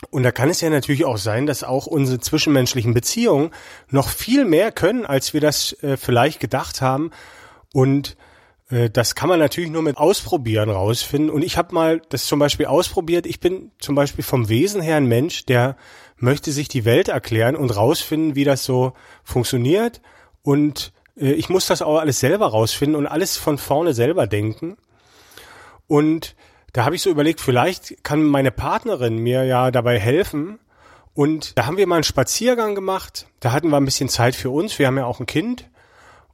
Und 0.09 0.23
da 0.23 0.31
kann 0.31 0.49
es 0.49 0.61
ja 0.61 0.69
natürlich 0.69 1.05
auch 1.05 1.17
sein, 1.17 1.45
dass 1.45 1.63
auch 1.63 1.87
unsere 1.87 2.19
zwischenmenschlichen 2.19 2.93
Beziehungen 2.93 3.51
noch 3.89 4.09
viel 4.09 4.43
mehr 4.43 4.71
können, 4.71 5.05
als 5.05 5.33
wir 5.33 5.41
das 5.41 5.73
äh, 5.81 5.95
vielleicht 5.95 6.39
gedacht 6.39 6.81
haben. 6.81 7.11
Und 7.73 8.17
das 8.69 9.13
kann 9.13 9.29
man 9.29 9.39
natürlich 9.39 9.69
nur 9.69 9.83
mit 9.83 9.97
Ausprobieren 9.97 10.69
rausfinden. 10.71 11.29
Und 11.29 11.43
ich 11.43 11.57
habe 11.57 11.73
mal 11.73 12.01
das 12.09 12.25
zum 12.25 12.39
Beispiel 12.39 12.65
ausprobiert. 12.65 13.27
Ich 13.27 13.39
bin 13.39 13.71
zum 13.77 13.93
Beispiel 13.93 14.23
vom 14.23 14.49
Wesen 14.49 14.81
her 14.81 14.97
ein 14.97 15.05
Mensch, 15.05 15.45
der 15.45 15.77
möchte 16.17 16.51
sich 16.51 16.67
die 16.67 16.85
Welt 16.85 17.07
erklären 17.07 17.55
und 17.55 17.75
rausfinden, 17.75 18.35
wie 18.35 18.43
das 18.43 18.63
so 18.63 18.93
funktioniert. 19.23 20.01
Und 20.41 20.93
äh, 21.15 21.33
ich 21.33 21.49
muss 21.49 21.67
das 21.67 21.83
auch 21.83 21.99
alles 21.99 22.19
selber 22.19 22.47
rausfinden 22.47 22.95
und 22.95 23.05
alles 23.05 23.37
von 23.37 23.57
vorne 23.59 23.93
selber 23.93 24.25
denken. 24.25 24.77
Und 25.87 26.35
da 26.73 26.85
habe 26.85 26.95
ich 26.95 27.01
so 27.01 27.11
überlegt, 27.11 27.41
vielleicht 27.41 28.03
kann 28.03 28.23
meine 28.23 28.51
Partnerin 28.51 29.17
mir 29.17 29.45
ja 29.45 29.69
dabei 29.69 29.99
helfen. 29.99 30.59
Und 31.13 31.57
da 31.57 31.67
haben 31.67 31.77
wir 31.77 31.87
mal 31.87 31.95
einen 31.95 32.03
Spaziergang 32.03 32.75
gemacht. 32.75 33.27
Da 33.39 33.51
hatten 33.51 33.69
wir 33.69 33.77
ein 33.77 33.85
bisschen 33.85 34.09
Zeit 34.09 34.35
für 34.35 34.49
uns. 34.49 34.79
Wir 34.79 34.87
haben 34.87 34.97
ja 34.97 35.05
auch 35.05 35.19
ein 35.19 35.27
Kind. 35.27 35.69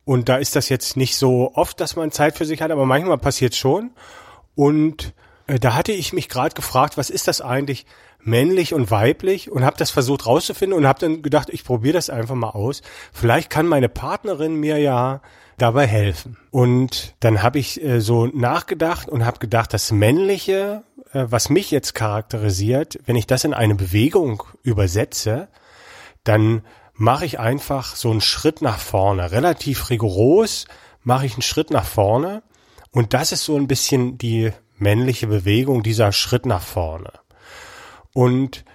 Und 0.03 0.29
da 0.29 0.37
ist 0.37 0.55
das 0.55 0.69
jetzt 0.69 0.97
nicht 0.97 1.15
so 1.15 1.51
oft, 1.55 1.79
dass 1.79 1.95
man 1.95 2.11
Zeit 2.11 2.37
für 2.37 2.45
sich 2.45 2.61
hat, 2.61 2.71
aber 2.71 2.85
manchmal 2.85 3.17
passiert 3.17 3.55
schon. 3.55 3.91
Und 4.55 5.13
äh, 5.47 5.59
da 5.59 5.75
hatte 5.75 5.91
ich 5.91 6.13
mich 6.13 6.29
gerade 6.29 6.55
gefragt, 6.55 6.97
was 6.97 7.09
ist 7.09 7.27
das 7.27 7.41
eigentlich 7.41 7.85
männlich 8.23 8.73
und 8.73 8.91
weiblich 8.91 9.51
und 9.51 9.65
habe 9.65 9.77
das 9.77 9.89
versucht 9.89 10.27
rauszufinden 10.27 10.77
und 10.77 10.87
habe 10.87 10.99
dann 10.99 11.21
gedacht, 11.21 11.49
ich 11.49 11.63
probiere 11.63 11.93
das 11.93 12.09
einfach 12.09 12.35
mal 12.35 12.49
aus. 12.49 12.81
Vielleicht 13.11 13.49
kann 13.49 13.67
meine 13.67 13.89
Partnerin 13.89 14.55
mir 14.55 14.77
ja 14.77 15.21
dabei 15.57 15.87
helfen. 15.87 16.37
Und 16.49 17.15
dann 17.19 17.43
habe 17.43 17.59
ich 17.59 17.83
äh, 17.83 18.01
so 18.01 18.25
nachgedacht 18.27 19.09
und 19.09 19.25
habe 19.25 19.39
gedacht, 19.39 19.73
das 19.73 19.91
männliche, 19.91 20.83
äh, 21.13 21.25
was 21.29 21.49
mich 21.49 21.71
jetzt 21.71 21.93
charakterisiert, 21.93 22.99
wenn 23.05 23.15
ich 23.15 23.27
das 23.27 23.43
in 23.43 23.53
eine 23.53 23.75
Bewegung 23.75 24.43
übersetze, 24.63 25.47
dann 26.23 26.63
mache 27.01 27.25
ich 27.25 27.39
einfach 27.39 27.95
so 27.95 28.11
einen 28.11 28.21
Schritt 28.21 28.61
nach 28.61 28.77
vorne. 28.77 29.31
Relativ 29.31 29.89
rigoros 29.89 30.67
mache 31.03 31.25
ich 31.25 31.33
einen 31.33 31.41
Schritt 31.41 31.71
nach 31.71 31.85
vorne. 31.85 32.43
Und 32.91 33.15
das 33.15 33.31
ist 33.31 33.43
so 33.43 33.55
ein 33.55 33.67
bisschen 33.67 34.19
die 34.19 34.51
männliche 34.77 35.25
Bewegung, 35.25 35.81
dieser 35.81 36.11
Schritt 36.11 36.45
nach 36.45 36.61
vorne. 36.61 37.11
Und 38.13 38.65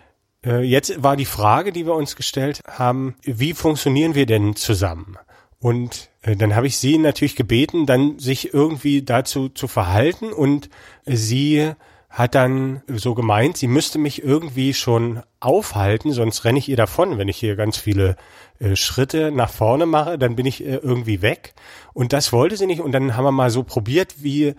äh, 0.45 0.63
jetzt 0.63 1.05
war 1.05 1.17
die 1.17 1.25
Frage, 1.25 1.73
die 1.73 1.87
wir 1.87 1.95
uns 1.95 2.17
gestellt 2.17 2.65
haben, 2.67 3.15
wie 3.23 3.53
funktionieren 3.53 4.17
wir 4.17 4.27
denn 4.27 4.57
zusammen? 4.57 5.17
Und 5.61 6.11
äh, 6.23 6.35
dann 6.35 6.57
habe 6.57 6.67
ich 6.67 6.79
sie 6.79 6.99
natürlich 6.99 7.37
gebeten, 7.37 7.87
dann 7.87 8.19
sich 8.19 8.53
irgendwie 8.53 9.03
dazu 9.03 9.51
zu 9.51 9.69
verhalten 9.69 10.33
und 10.33 10.69
sie 11.05 11.75
hat 12.17 12.35
dann 12.35 12.81
so 12.89 13.15
gemeint, 13.15 13.59
sie 13.59 13.67
müsste 13.67 13.99
mich 13.99 14.25
irgendwie 14.25 14.73
schon 14.73 15.23
aufhalten, 15.39 16.13
sonst 16.13 16.47
renne 16.47 16.59
ich 16.59 16.67
ihr 16.67 16.77
davon. 16.79 17.19
Wenn 17.19 17.29
ich 17.29 17.37
hier 17.37 17.57
ganz 17.57 17.77
viele 17.77 18.17
äh, 18.59 18.75
Schritte 18.75 19.31
nach 19.31 19.51
vorne 19.51 19.85
mache, 19.85 20.17
dann 20.17 20.35
bin 20.35 20.47
ich 20.47 20.65
äh, 20.65 20.77
irgendwie 20.77 21.21
weg. 21.21 21.53
Und 21.93 22.15
das 22.15 22.33
wollte 22.33 22.57
sie 22.57 22.67
nicht. 22.67 22.81
Und 22.81 22.93
dann 22.93 23.19
haben 23.19 23.25
wir 23.25 23.33
mal 23.33 23.51
so 23.51 23.65
probiert, 23.65 24.15
wie, 24.23 24.55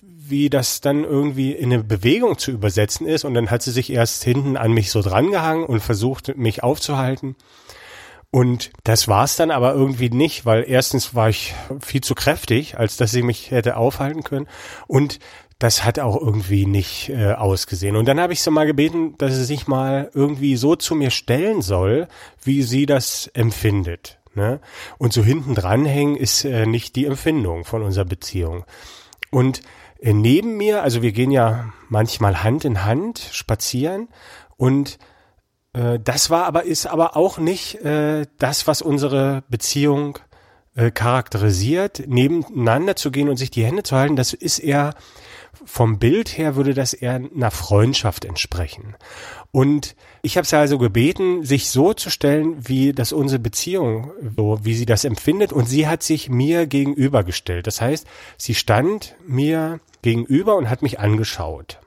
wie 0.00 0.48
das 0.48 0.80
dann 0.80 1.04
irgendwie 1.04 1.52
in 1.52 1.70
eine 1.70 1.84
Bewegung 1.84 2.38
zu 2.38 2.50
übersetzen 2.50 3.06
ist. 3.06 3.26
Und 3.26 3.34
dann 3.34 3.50
hat 3.50 3.60
sie 3.60 3.72
sich 3.72 3.92
erst 3.92 4.24
hinten 4.24 4.56
an 4.56 4.72
mich 4.72 4.90
so 4.90 5.02
drangehangen 5.02 5.66
und 5.66 5.80
versucht, 5.80 6.34
mich 6.38 6.62
aufzuhalten. 6.62 7.36
Und 8.30 8.70
das 8.84 9.06
war's 9.08 9.36
dann 9.36 9.50
aber 9.50 9.74
irgendwie 9.74 10.08
nicht, 10.08 10.46
weil 10.46 10.64
erstens 10.66 11.14
war 11.14 11.28
ich 11.28 11.54
viel 11.82 12.00
zu 12.00 12.14
kräftig, 12.14 12.78
als 12.78 12.96
dass 12.96 13.10
sie 13.10 13.20
mich 13.20 13.50
hätte 13.50 13.76
aufhalten 13.76 14.22
können. 14.22 14.48
Und 14.86 15.18
das 15.62 15.84
hat 15.84 16.00
auch 16.00 16.20
irgendwie 16.20 16.66
nicht 16.66 17.08
äh, 17.10 17.34
ausgesehen. 17.34 17.94
Und 17.94 18.08
dann 18.08 18.18
habe 18.18 18.32
ich 18.32 18.42
sie 18.42 18.50
mal 18.50 18.66
gebeten, 18.66 19.14
dass 19.18 19.34
sie 19.34 19.44
sich 19.44 19.68
mal 19.68 20.10
irgendwie 20.12 20.56
so 20.56 20.74
zu 20.74 20.96
mir 20.96 21.10
stellen 21.10 21.62
soll, 21.62 22.08
wie 22.42 22.62
sie 22.62 22.84
das 22.84 23.28
empfindet. 23.28 24.18
Ne? 24.34 24.60
Und 24.98 25.12
so 25.12 25.22
hinten 25.22 25.54
dranhängen 25.54 26.16
ist 26.16 26.44
äh, 26.44 26.66
nicht 26.66 26.96
die 26.96 27.06
Empfindung 27.06 27.64
von 27.64 27.82
unserer 27.82 28.06
Beziehung. 28.06 28.64
Und 29.30 29.62
äh, 30.00 30.12
neben 30.12 30.56
mir, 30.56 30.82
also 30.82 31.00
wir 31.00 31.12
gehen 31.12 31.30
ja 31.30 31.72
manchmal 31.88 32.42
Hand 32.42 32.64
in 32.64 32.84
Hand 32.84 33.20
spazieren 33.30 34.08
und 34.56 34.98
äh, 35.74 36.00
das 36.00 36.28
war 36.28 36.46
aber, 36.46 36.64
ist 36.64 36.86
aber 36.86 37.16
auch 37.16 37.38
nicht 37.38 37.76
äh, 37.84 38.26
das, 38.38 38.66
was 38.66 38.82
unsere 38.82 39.44
Beziehung 39.48 40.18
äh, 40.74 40.90
charakterisiert, 40.90 42.02
nebeneinander 42.08 42.96
zu 42.96 43.12
gehen 43.12 43.28
und 43.28 43.36
sich 43.36 43.52
die 43.52 43.64
Hände 43.64 43.84
zu 43.84 43.94
halten, 43.94 44.16
das 44.16 44.32
ist 44.32 44.58
eher 44.58 44.94
vom 45.64 45.98
Bild 45.98 46.36
her 46.38 46.56
würde 46.56 46.74
das 46.74 46.94
eher 46.94 47.14
einer 47.14 47.50
Freundschaft 47.50 48.24
entsprechen. 48.24 48.96
Und 49.50 49.94
ich 50.22 50.36
habe 50.36 50.46
sie 50.46 50.56
also 50.56 50.78
gebeten, 50.78 51.44
sich 51.44 51.68
so 51.68 51.92
zu 51.92 52.08
stellen, 52.08 52.56
wie 52.66 52.92
das 52.92 53.12
unsere 53.12 53.38
Beziehung, 53.38 54.12
so 54.36 54.58
wie 54.62 54.74
sie 54.74 54.86
das 54.86 55.04
empfindet. 55.04 55.52
Und 55.52 55.66
sie 55.66 55.86
hat 55.86 56.02
sich 56.02 56.30
mir 56.30 56.66
gegenübergestellt. 56.66 57.66
Das 57.66 57.80
heißt, 57.80 58.06
sie 58.38 58.54
stand 58.54 59.14
mir 59.26 59.80
gegenüber 60.00 60.56
und 60.56 60.70
hat 60.70 60.82
mich 60.82 60.98
angeschaut. 61.00 61.81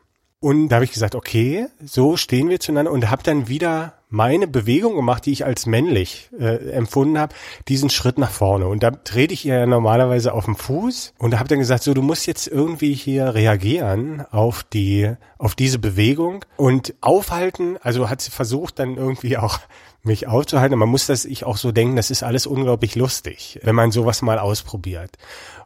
Und 0.46 0.70
da 0.70 0.76
habe 0.76 0.86
ich 0.86 0.92
gesagt, 0.92 1.16
okay, 1.16 1.66
so 1.84 2.18
stehen 2.18 2.50
wir 2.50 2.60
zueinander 2.60 2.92
und 2.92 3.10
habe 3.10 3.24
dann 3.24 3.48
wieder 3.48 3.94
meine 4.10 4.46
Bewegung 4.46 4.96
gemacht, 4.96 5.26
die 5.26 5.32
ich 5.32 5.44
als 5.44 5.66
männlich 5.66 6.30
äh, 6.40 6.70
empfunden 6.70 7.18
habe, 7.18 7.34
diesen 7.68 7.90
Schritt 7.90 8.20
nach 8.20 8.30
vorne. 8.30 8.68
Und 8.68 8.84
da 8.84 8.92
trete 8.92 9.34
ich 9.34 9.44
ihr 9.48 9.58
ja 9.58 9.66
normalerweise 9.66 10.34
auf 10.34 10.46
den 10.46 10.56
Fuß 10.56 11.16
und 11.18 11.40
habe 11.40 11.50
dann 11.50 11.58
gesagt, 11.58 11.82
so 11.82 11.96
du 11.96 12.04
musst 12.04 12.28
jetzt 12.28 12.46
irgendwie 12.46 12.94
hier 12.94 13.34
reagieren 13.34 14.24
auf 14.30 14.62
die, 14.62 15.16
auf 15.40 15.56
diese 15.56 15.80
Bewegung 15.80 16.46
und 16.58 16.94
aufhalten. 17.02 17.80
Also 17.82 18.12
hat 18.12 18.22
sie 18.22 18.30
versucht 18.30 18.78
dann 18.78 18.98
irgendwie 18.98 19.38
auch 19.38 19.58
mich 20.04 20.28
aufzuhalten. 20.28 20.78
Man 20.78 20.90
muss 20.90 21.08
das 21.08 21.26
ich 21.26 21.44
auch 21.44 21.58
so 21.58 21.72
denken, 21.72 21.96
das 21.96 22.12
ist 22.12 22.22
alles 22.22 22.46
unglaublich 22.46 22.94
lustig, 22.94 23.60
wenn 23.64 23.74
man 23.74 23.90
sowas 23.90 24.22
mal 24.22 24.38
ausprobiert. 24.38 25.18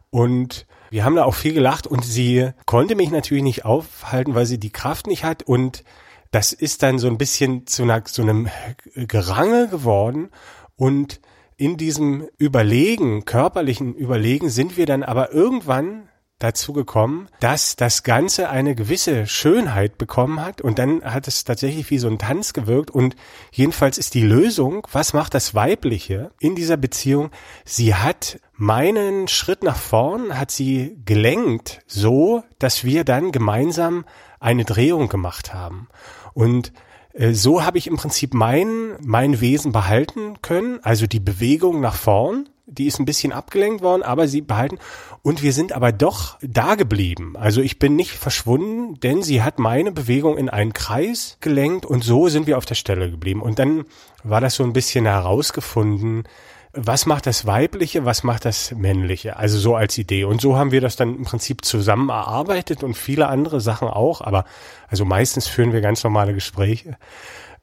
Und 0.08 0.64
wir 0.90 1.04
haben 1.04 1.14
da 1.14 1.24
auch 1.24 1.34
viel 1.34 1.54
gelacht 1.54 1.86
und 1.86 2.04
sie 2.04 2.50
konnte 2.66 2.96
mich 2.96 3.10
natürlich 3.10 3.44
nicht 3.44 3.64
aufhalten, 3.64 4.34
weil 4.34 4.46
sie 4.46 4.58
die 4.58 4.72
Kraft 4.72 5.06
nicht 5.06 5.24
hat. 5.24 5.42
Und 5.42 5.84
das 6.30 6.52
ist 6.52 6.82
dann 6.82 6.98
so 6.98 7.06
ein 7.06 7.18
bisschen 7.18 7.66
zu 7.66 7.84
einer, 7.84 8.02
so 8.06 8.22
einem 8.22 8.48
Gerange 8.94 9.68
geworden. 9.68 10.30
Und 10.76 11.20
in 11.56 11.76
diesem 11.76 12.28
Überlegen, 12.38 13.24
körperlichen 13.24 13.94
Überlegen 13.94 14.48
sind 14.50 14.76
wir 14.76 14.86
dann 14.86 15.02
aber 15.02 15.32
irgendwann 15.32 16.08
dazu 16.40 16.72
gekommen, 16.72 17.28
dass 17.38 17.76
das 17.76 18.02
Ganze 18.02 18.48
eine 18.48 18.74
gewisse 18.74 19.26
Schönheit 19.26 19.98
bekommen 19.98 20.42
hat. 20.42 20.60
Und 20.60 20.78
dann 20.78 21.04
hat 21.04 21.28
es 21.28 21.44
tatsächlich 21.44 21.90
wie 21.90 21.98
so 21.98 22.08
ein 22.08 22.18
Tanz 22.18 22.52
gewirkt. 22.52 22.90
Und 22.90 23.14
jedenfalls 23.52 23.98
ist 23.98 24.14
die 24.14 24.24
Lösung, 24.24 24.86
was 24.90 25.12
macht 25.12 25.34
das 25.34 25.54
Weibliche 25.54 26.32
in 26.40 26.54
dieser 26.54 26.78
Beziehung? 26.78 27.30
Sie 27.64 27.94
hat 27.94 28.40
meinen 28.60 29.26
Schritt 29.26 29.62
nach 29.62 29.78
vorn 29.78 30.38
hat 30.38 30.50
sie 30.50 30.98
gelenkt, 31.06 31.80
so 31.86 32.44
dass 32.58 32.84
wir 32.84 33.04
dann 33.04 33.32
gemeinsam 33.32 34.04
eine 34.38 34.66
Drehung 34.66 35.08
gemacht 35.08 35.54
haben. 35.54 35.88
Und 36.34 36.70
äh, 37.14 37.32
so 37.32 37.64
habe 37.64 37.78
ich 37.78 37.86
im 37.86 37.96
Prinzip 37.96 38.34
mein, 38.34 38.96
mein 39.02 39.40
Wesen 39.40 39.72
behalten 39.72 40.42
können, 40.42 40.78
also 40.82 41.06
die 41.06 41.20
Bewegung 41.20 41.80
nach 41.80 41.94
vorn, 41.94 42.50
die 42.66 42.86
ist 42.86 43.00
ein 43.00 43.06
bisschen 43.06 43.32
abgelenkt 43.32 43.82
worden, 43.82 44.02
aber 44.02 44.28
sie 44.28 44.42
behalten. 44.42 44.78
Und 45.22 45.42
wir 45.42 45.54
sind 45.54 45.72
aber 45.72 45.90
doch 45.90 46.36
da 46.42 46.74
geblieben. 46.74 47.36
Also 47.38 47.62
ich 47.62 47.78
bin 47.78 47.96
nicht 47.96 48.12
verschwunden, 48.12 49.00
denn 49.00 49.22
sie 49.22 49.42
hat 49.42 49.58
meine 49.58 49.90
Bewegung 49.90 50.36
in 50.36 50.50
einen 50.50 50.74
Kreis 50.74 51.38
gelenkt 51.40 51.86
und 51.86 52.04
so 52.04 52.28
sind 52.28 52.46
wir 52.46 52.58
auf 52.58 52.66
der 52.66 52.74
Stelle 52.74 53.10
geblieben. 53.10 53.40
Und 53.40 53.58
dann 53.58 53.86
war 54.22 54.42
das 54.42 54.54
so 54.54 54.64
ein 54.64 54.74
bisschen 54.74 55.06
herausgefunden, 55.06 56.24
was 56.72 57.06
macht 57.06 57.26
das 57.26 57.46
Weibliche, 57.46 58.04
was 58.04 58.22
macht 58.22 58.44
das 58.44 58.72
Männliche? 58.72 59.36
Also 59.36 59.58
so 59.58 59.74
als 59.74 59.98
Idee. 59.98 60.24
Und 60.24 60.40
so 60.40 60.56
haben 60.56 60.70
wir 60.70 60.80
das 60.80 60.96
dann 60.96 61.16
im 61.16 61.24
Prinzip 61.24 61.64
zusammen 61.64 62.10
erarbeitet 62.10 62.84
und 62.84 62.94
viele 62.94 63.26
andere 63.28 63.60
Sachen 63.60 63.88
auch. 63.88 64.20
Aber 64.20 64.44
also 64.88 65.04
meistens 65.04 65.48
führen 65.48 65.72
wir 65.72 65.80
ganz 65.80 66.04
normale 66.04 66.32
Gespräche. 66.32 66.96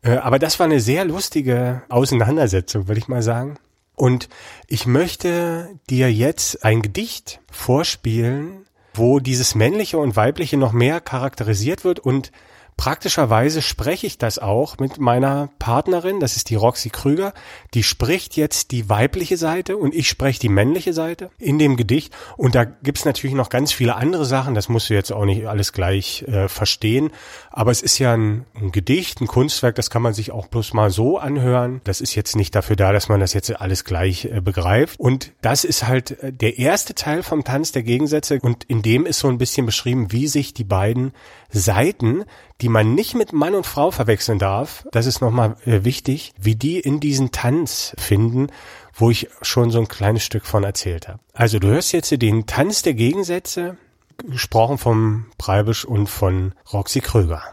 Äh, 0.01 0.17
aber 0.17 0.39
das 0.39 0.59
war 0.59 0.65
eine 0.65 0.81
sehr 0.81 1.05
lustige 1.05 1.83
Auseinandersetzung, 1.89 2.87
würde 2.87 2.99
ich 2.99 3.07
mal 3.07 3.21
sagen. 3.21 3.57
Und 3.95 4.29
ich 4.67 4.85
möchte 4.85 5.69
dir 5.89 6.11
jetzt 6.11 6.63
ein 6.63 6.81
Gedicht 6.81 7.39
vorspielen, 7.51 8.65
wo 8.93 9.19
dieses 9.19 9.55
männliche 9.55 9.97
und 9.97 10.15
weibliche 10.15 10.57
noch 10.57 10.71
mehr 10.71 10.99
charakterisiert 11.01 11.83
wird 11.83 11.99
und 11.99 12.31
Praktischerweise 12.77 13.63
spreche 13.63 14.05
ich 14.05 14.19
das 14.19 14.37
auch 14.37 14.77
mit 14.77 14.99
meiner 14.99 15.49
Partnerin, 15.57 16.19
das 16.19 16.37
ist 16.37 16.51
die 16.51 16.55
Roxy 16.55 16.89
Krüger, 16.89 17.33
die 17.73 17.81
spricht 17.81 18.37
jetzt 18.37 18.69
die 18.71 18.87
weibliche 18.87 19.35
Seite 19.35 19.77
und 19.77 19.95
ich 19.95 20.07
spreche 20.07 20.39
die 20.39 20.47
männliche 20.47 20.93
Seite 20.93 21.31
in 21.39 21.57
dem 21.57 21.75
Gedicht. 21.75 22.15
Und 22.37 22.53
da 22.53 22.65
gibt's 22.65 23.03
natürlich 23.03 23.35
noch 23.35 23.49
ganz 23.49 23.73
viele 23.73 23.95
andere 23.95 24.25
Sachen, 24.25 24.53
das 24.53 24.69
musst 24.69 24.91
du 24.91 24.93
jetzt 24.93 25.11
auch 25.11 25.25
nicht 25.25 25.47
alles 25.47 25.73
gleich 25.73 26.21
äh, 26.27 26.47
verstehen. 26.47 27.09
Aber 27.49 27.71
es 27.71 27.81
ist 27.81 27.97
ja 27.97 28.13
ein, 28.13 28.45
ein 28.53 28.71
Gedicht, 28.71 29.21
ein 29.21 29.27
Kunstwerk, 29.27 29.73
das 29.73 29.89
kann 29.89 30.03
man 30.03 30.13
sich 30.13 30.31
auch 30.31 30.45
bloß 30.45 30.73
mal 30.73 30.91
so 30.91 31.17
anhören. 31.17 31.81
Das 31.83 31.99
ist 31.99 32.13
jetzt 32.13 32.35
nicht 32.35 32.53
dafür 32.53 32.75
da, 32.75 32.93
dass 32.93 33.09
man 33.09 33.19
das 33.19 33.33
jetzt 33.33 33.59
alles 33.59 33.85
gleich 33.85 34.25
äh, 34.25 34.39
begreift. 34.39 34.99
Und 34.99 35.31
das 35.41 35.63
ist 35.63 35.87
halt 35.87 36.11
äh, 36.21 36.31
der 36.31 36.59
erste 36.59 36.93
Teil 36.93 37.23
vom 37.23 37.43
Tanz 37.43 37.71
der 37.71 37.81
Gegensätze 37.81 38.37
und 38.39 38.65
in 38.65 38.83
dem 38.83 39.07
ist 39.07 39.17
so 39.17 39.29
ein 39.29 39.39
bisschen 39.39 39.65
beschrieben, 39.65 40.11
wie 40.11 40.27
sich 40.27 40.53
die 40.53 40.63
beiden 40.63 41.13
Seiten, 41.49 42.25
die 42.61 42.69
man 42.69 42.95
nicht 42.95 43.15
mit 43.15 43.33
Mann 43.33 43.55
und 43.55 43.65
Frau 43.65 43.91
verwechseln 43.91 44.39
darf, 44.39 44.87
das 44.91 45.05
ist 45.05 45.21
nochmal 45.21 45.57
äh, 45.65 45.83
wichtig, 45.83 46.33
wie 46.39 46.55
die 46.55 46.79
in 46.79 46.99
diesen 46.99 47.31
Tanz 47.31 47.93
finden, 47.97 48.47
wo 48.93 49.11
ich 49.11 49.29
schon 49.41 49.69
so 49.69 49.79
ein 49.79 49.87
kleines 49.87 50.23
Stück 50.23 50.45
von 50.45 50.63
erzählt 50.63 51.07
habe. 51.07 51.19
Also 51.33 51.59
du 51.59 51.67
hörst 51.67 51.91
jetzt 51.93 52.11
den 52.19 52.47
Tanz 52.47 52.81
der 52.81 52.95
Gegensätze, 52.95 53.77
gesprochen 54.17 54.79
vom 54.79 55.27
Preibisch 55.37 55.85
und 55.85 56.07
von 56.07 56.53
Roxy 56.73 57.01
Kröger. 57.01 57.43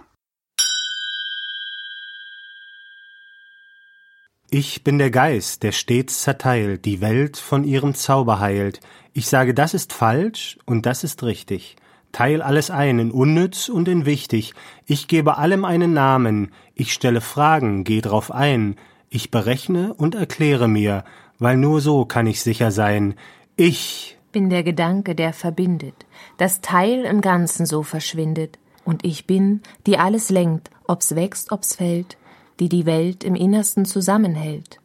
Ich 4.49 4.85
bin 4.85 4.99
der 4.99 5.11
Geist, 5.11 5.65
der 5.65 5.73
stets 5.73 6.23
zerteilt, 6.23 6.85
die 6.85 7.01
Welt 7.01 7.37
von 7.37 7.65
ihrem 7.65 7.95
Zauber 7.95 8.39
heilt. 8.39 8.81
Ich 9.13 9.27
sage, 9.27 9.53
das 9.53 9.75
ist 9.75 9.93
falsch 9.93 10.59
und 10.65 10.87
das 10.87 11.03
ist 11.03 11.25
richtig. 11.25 11.77
Teil 12.15 12.41
alles 12.41 12.71
ein 12.71 12.99
in 12.99 13.11
unnütz 13.11 13.69
und 13.69 13.89
in 13.89 14.07
wichtig. 14.07 14.55
Ich 14.87 15.09
gebe 15.09 15.37
allem 15.37 15.65
einen 15.65 15.93
Namen. 15.93 16.53
Ich 16.75 16.95
stelle 16.95 17.21
Fragen, 17.21 17.85
geh 17.85 18.01
drauf 18.01 18.31
ein. 18.31 18.77
Ich 19.11 19.31
berechne 19.31 19.93
und 19.93 20.15
erkläre 20.15 20.69
mir, 20.69 21.05
weil 21.39 21.57
nur 21.57 21.81
so 21.81 22.05
kann 22.05 22.27
ich 22.27 22.41
sicher 22.41 22.71
sein. 22.71 23.15
Ich 23.57 24.17
bin 24.33 24.49
der 24.49 24.63
Gedanke, 24.63 25.15
der 25.15 25.33
verbindet, 25.33 26.07
das 26.39 26.61
Teil 26.61 27.05
im 27.05 27.21
Ganzen 27.21 27.67
so 27.67 27.83
verschwindet. 27.83 28.59
Und 28.85 29.05
ich 29.05 29.27
bin, 29.27 29.63
die 29.87 29.99
alles 29.99 30.31
lenkt, 30.31 30.71
ob's 30.87 31.15
wächst, 31.15 31.51
ob's 31.51 31.75
fällt, 31.77 32.17
die 32.61 32.69
die 32.69 32.87
Welt 32.87 33.25
im 33.25 33.35
Innersten 33.35 33.85
zusammenhält. 33.85 34.79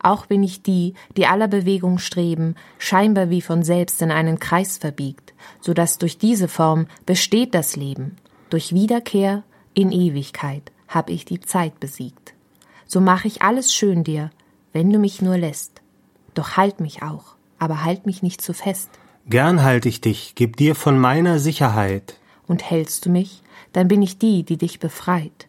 Auch 0.00 0.26
bin 0.26 0.42
ich 0.42 0.62
die, 0.62 0.94
die 1.16 1.26
aller 1.26 1.48
Bewegung 1.48 1.98
streben, 1.98 2.54
scheinbar 2.78 3.30
wie 3.30 3.42
von 3.42 3.62
selbst 3.62 4.00
in 4.02 4.10
einen 4.10 4.38
Kreis 4.38 4.78
verbiegt, 4.78 5.34
so 5.60 5.74
dass 5.74 5.98
durch 5.98 6.18
diese 6.18 6.48
Form 6.48 6.86
besteht 7.06 7.54
das 7.54 7.76
Leben. 7.76 8.16
Durch 8.50 8.72
Wiederkehr 8.72 9.42
in 9.74 9.92
Ewigkeit 9.92 10.72
hab 10.88 11.10
ich 11.10 11.24
die 11.24 11.40
Zeit 11.40 11.80
besiegt. 11.80 12.34
So 12.86 13.00
mach 13.00 13.24
ich 13.24 13.42
alles 13.42 13.72
schön 13.72 14.04
dir, 14.04 14.30
wenn 14.72 14.90
du 14.90 14.98
mich 14.98 15.20
nur 15.20 15.36
lässt. 15.36 15.82
Doch 16.34 16.56
halt 16.56 16.80
mich 16.80 17.02
auch, 17.02 17.36
aber 17.58 17.84
halt 17.84 18.06
mich 18.06 18.22
nicht 18.22 18.40
zu 18.40 18.54
fest. 18.54 18.88
Gern 19.26 19.62
halt 19.62 19.84
ich 19.84 20.00
dich, 20.00 20.34
geb 20.34 20.56
dir 20.56 20.74
von 20.74 20.98
meiner 20.98 21.38
Sicherheit. 21.38 22.18
Und 22.46 22.70
hältst 22.70 23.04
du 23.04 23.10
mich, 23.10 23.42
dann 23.72 23.88
bin 23.88 24.00
ich 24.00 24.18
die, 24.18 24.42
die 24.42 24.56
dich 24.56 24.78
befreit. 24.78 25.48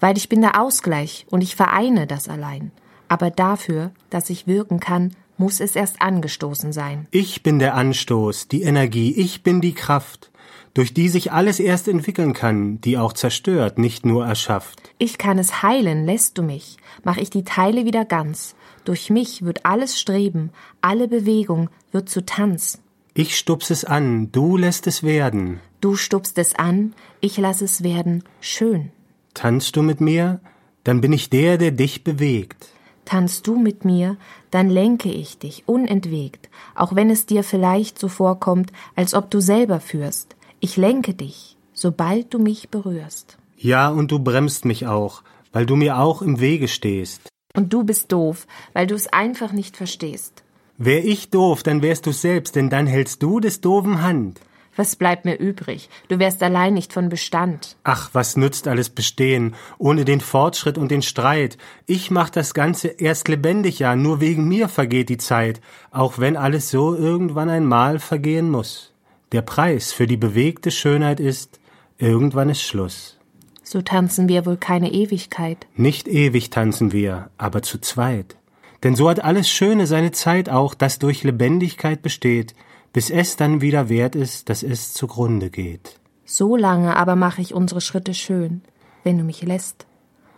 Weil 0.00 0.16
ich 0.16 0.28
bin 0.28 0.40
der 0.40 0.60
Ausgleich 0.60 1.26
und 1.30 1.40
ich 1.40 1.54
vereine 1.54 2.06
das 2.08 2.28
allein. 2.28 2.72
Aber 3.08 3.30
dafür, 3.30 3.90
dass 4.10 4.30
ich 4.30 4.46
wirken 4.46 4.80
kann, 4.80 5.14
muss 5.38 5.60
es 5.60 5.76
erst 5.76 6.02
angestoßen 6.02 6.72
sein. 6.72 7.06
Ich 7.10 7.42
bin 7.42 7.58
der 7.58 7.74
Anstoß, 7.74 8.48
die 8.48 8.62
Energie, 8.62 9.12
ich 9.12 9.42
bin 9.42 9.60
die 9.60 9.74
Kraft, 9.74 10.30
durch 10.74 10.92
die 10.92 11.08
sich 11.08 11.32
alles 11.32 11.60
erst 11.60 11.88
entwickeln 11.88 12.34
kann, 12.34 12.80
die 12.80 12.98
auch 12.98 13.12
zerstört, 13.12 13.78
nicht 13.78 14.04
nur 14.04 14.26
erschafft. 14.26 14.92
Ich 14.98 15.16
kann 15.18 15.38
es 15.38 15.62
heilen, 15.62 16.04
lässt 16.04 16.38
du 16.38 16.42
mich, 16.42 16.76
mach 17.04 17.16
ich 17.16 17.30
die 17.30 17.44
Teile 17.44 17.84
wieder 17.84 18.04
ganz. 18.04 18.54
Durch 18.84 19.10
mich 19.10 19.42
wird 19.44 19.64
alles 19.64 19.98
Streben, 19.98 20.50
alle 20.80 21.08
Bewegung 21.08 21.70
wird 21.92 22.08
zu 22.08 22.24
Tanz. 22.24 22.80
Ich 23.14 23.36
stups 23.36 23.70
es 23.70 23.84
an, 23.84 24.30
du 24.32 24.56
lässt 24.56 24.86
es 24.86 25.02
werden. 25.02 25.60
Du 25.80 25.96
stupst 25.96 26.38
es 26.38 26.54
an, 26.54 26.94
ich 27.20 27.38
lass 27.38 27.60
es 27.60 27.82
werden, 27.82 28.24
schön. 28.40 28.90
Tanzt 29.34 29.76
du 29.76 29.82
mit 29.82 30.00
mir, 30.00 30.40
dann 30.84 31.00
bin 31.00 31.12
ich 31.12 31.30
der, 31.30 31.58
der 31.58 31.70
dich 31.70 32.02
bewegt. 32.02 32.68
Tanzt 33.08 33.46
du 33.46 33.58
mit 33.58 33.86
mir, 33.86 34.18
dann 34.50 34.68
lenke 34.68 35.10
ich 35.10 35.38
dich 35.38 35.62
unentwegt, 35.64 36.50
auch 36.74 36.94
wenn 36.94 37.08
es 37.08 37.24
dir 37.24 37.42
vielleicht 37.42 37.98
so 37.98 38.06
vorkommt, 38.06 38.70
als 38.96 39.14
ob 39.14 39.30
du 39.30 39.40
selber 39.40 39.80
führst. 39.80 40.36
Ich 40.60 40.76
lenke 40.76 41.14
dich, 41.14 41.56
sobald 41.72 42.34
du 42.34 42.38
mich 42.38 42.68
berührst. 42.68 43.38
Ja, 43.56 43.88
und 43.88 44.10
du 44.10 44.18
bremst 44.18 44.66
mich 44.66 44.86
auch, 44.86 45.22
weil 45.54 45.64
du 45.64 45.74
mir 45.74 45.98
auch 45.98 46.20
im 46.20 46.38
Wege 46.38 46.68
stehst. 46.68 47.30
Und 47.56 47.72
du 47.72 47.82
bist 47.82 48.12
doof, 48.12 48.46
weil 48.74 48.86
du 48.86 48.94
es 48.94 49.10
einfach 49.10 49.52
nicht 49.52 49.78
verstehst. 49.78 50.44
Wär 50.76 51.02
ich 51.02 51.30
doof, 51.30 51.62
dann 51.62 51.80
wärst 51.80 52.04
du 52.04 52.12
selbst, 52.12 52.56
denn 52.56 52.68
dann 52.68 52.86
hältst 52.86 53.22
du 53.22 53.40
des 53.40 53.62
doofen 53.62 54.02
Hand. 54.02 54.38
Was 54.78 54.94
bleibt 54.94 55.24
mir 55.24 55.34
übrig? 55.34 55.88
Du 56.06 56.20
wärst 56.20 56.40
allein 56.40 56.72
nicht 56.72 56.92
von 56.92 57.08
Bestand. 57.08 57.76
Ach, 57.82 58.10
was 58.12 58.36
nützt 58.36 58.68
alles 58.68 58.90
Bestehen, 58.90 59.56
ohne 59.76 60.04
den 60.04 60.20
Fortschritt 60.20 60.78
und 60.78 60.92
den 60.92 61.02
Streit? 61.02 61.58
Ich 61.86 62.12
mach 62.12 62.30
das 62.30 62.54
Ganze 62.54 62.86
erst 62.86 63.26
lebendig, 63.26 63.80
ja, 63.80 63.96
nur 63.96 64.20
wegen 64.20 64.46
mir 64.46 64.68
vergeht 64.68 65.08
die 65.08 65.18
Zeit, 65.18 65.60
auch 65.90 66.20
wenn 66.20 66.36
alles 66.36 66.70
so 66.70 66.94
irgendwann 66.94 67.50
einmal 67.50 67.98
vergehen 67.98 68.50
muss. 68.50 68.94
Der 69.32 69.42
Preis 69.42 69.92
für 69.92 70.06
die 70.06 70.16
bewegte 70.16 70.70
Schönheit 70.70 71.18
ist, 71.18 71.58
irgendwann 71.98 72.48
ist 72.48 72.62
Schluss. 72.62 73.18
So 73.64 73.82
tanzen 73.82 74.28
wir 74.28 74.46
wohl 74.46 74.58
keine 74.58 74.92
Ewigkeit. 74.92 75.66
Nicht 75.74 76.06
ewig 76.06 76.50
tanzen 76.50 76.92
wir, 76.92 77.30
aber 77.36 77.62
zu 77.62 77.80
zweit. 77.80 78.36
Denn 78.84 78.94
so 78.94 79.10
hat 79.10 79.24
alles 79.24 79.48
Schöne 79.48 79.88
seine 79.88 80.12
Zeit 80.12 80.48
auch, 80.48 80.74
das 80.74 81.00
durch 81.00 81.24
Lebendigkeit 81.24 82.00
besteht, 82.00 82.54
bis 82.92 83.10
es 83.10 83.36
dann 83.36 83.60
wieder 83.60 83.88
wert 83.88 84.14
ist, 84.14 84.48
dass 84.48 84.62
es 84.62 84.92
zugrunde 84.92 85.50
geht. 85.50 85.98
So 86.24 86.56
lange 86.56 86.96
aber 86.96 87.16
mache 87.16 87.40
ich 87.40 87.54
unsere 87.54 87.80
Schritte 87.80 88.14
schön, 88.14 88.62
wenn 89.04 89.18
du 89.18 89.24
mich 89.24 89.42
lässt. 89.42 89.86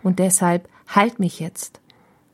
Und 0.03 0.19
deshalb 0.19 0.69
halt 0.89 1.19
mich 1.19 1.41
jetzt, 1.41 1.81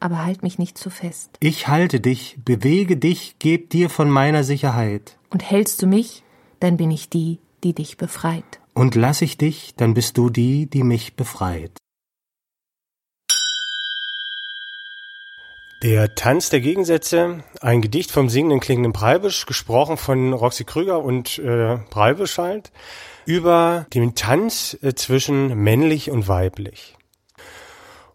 aber 0.01 0.25
halt 0.25 0.43
mich 0.43 0.59
nicht 0.59 0.79
zu 0.79 0.91
fest. 0.91 1.31
Ich 1.41 1.69
halte 1.69 2.01
dich, 2.01 2.39
bewege 2.45 2.97
dich, 2.97 3.37
geb 3.39 3.71
dir 3.71 3.91
von 3.91 4.11
meiner 4.11 4.45
Sicherheit. 4.45 5.17
Und 5.31 5.49
hältst 5.49 5.83
du 5.83 5.87
mich, 5.87 6.23
dann 6.61 6.77
bin 6.77 6.91
ich 6.91 7.09
die, 7.09 7.39
die 7.65 7.73
dich 7.73 7.97
befreit. 7.97 8.61
Und 8.75 8.95
lass 8.95 9.23
ich 9.23 9.39
dich, 9.39 9.75
dann 9.77 9.95
bist 9.95 10.19
du 10.19 10.29
die, 10.31 10.67
die 10.67 10.83
mich 10.83 11.17
befreit. 11.17 11.79
Der 15.83 16.15
Tanz 16.15 16.49
der 16.49 16.61
Gegensätze, 16.61 17.45
ein 17.61 17.83
Gedicht 17.83 18.11
vom 18.11 18.31
singenden 18.31 18.61
klingenden 18.61 18.95
Breibisch, 18.95 19.45
gesprochen 19.45 19.99
von 19.99 20.33
Roxy 20.33 20.65
Krüger 20.65 21.03
und 21.03 21.39
äh, 21.39 21.77
Breibisch 21.91 22.39
halt, 22.39 22.73
über 23.27 23.87
den 23.93 24.15
Tanz 24.15 24.79
äh, 24.81 24.95
zwischen 24.95 25.55
männlich 25.55 26.11
und 26.11 26.29
weiblich. 26.29 26.97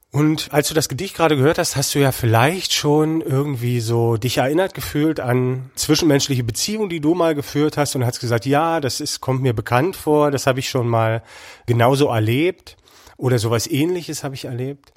Und 0.09 0.51
als 0.51 0.69
du 0.69 0.73
das 0.73 0.89
Gedicht 0.89 1.15
gerade 1.15 1.37
gehört 1.37 1.59
hast, 1.59 1.75
hast 1.75 1.93
du 1.93 1.99
ja 1.99 2.11
vielleicht 2.11 2.73
schon 2.73 3.21
irgendwie 3.21 3.79
so 3.79 4.17
dich 4.17 4.39
erinnert 4.39 4.73
gefühlt 4.73 5.19
an 5.19 5.69
zwischenmenschliche 5.75 6.43
Beziehungen, 6.43 6.89
die 6.89 6.99
du 6.99 7.13
mal 7.13 7.35
geführt 7.35 7.77
hast 7.77 7.95
und 7.95 8.05
hast 8.05 8.19
gesagt, 8.19 8.47
ja, 8.47 8.81
das 8.81 8.99
ist, 8.99 9.21
kommt 9.21 9.43
mir 9.43 9.53
bekannt 9.53 9.95
vor, 9.95 10.31
das 10.31 10.47
habe 10.47 10.59
ich 10.59 10.69
schon 10.69 10.87
mal 10.87 11.21
genauso 11.67 12.07
erlebt 12.07 12.75
oder 13.17 13.37
sowas 13.37 13.67
ähnliches 13.67 14.23
habe 14.23 14.33
ich 14.33 14.45
erlebt. 14.45 14.91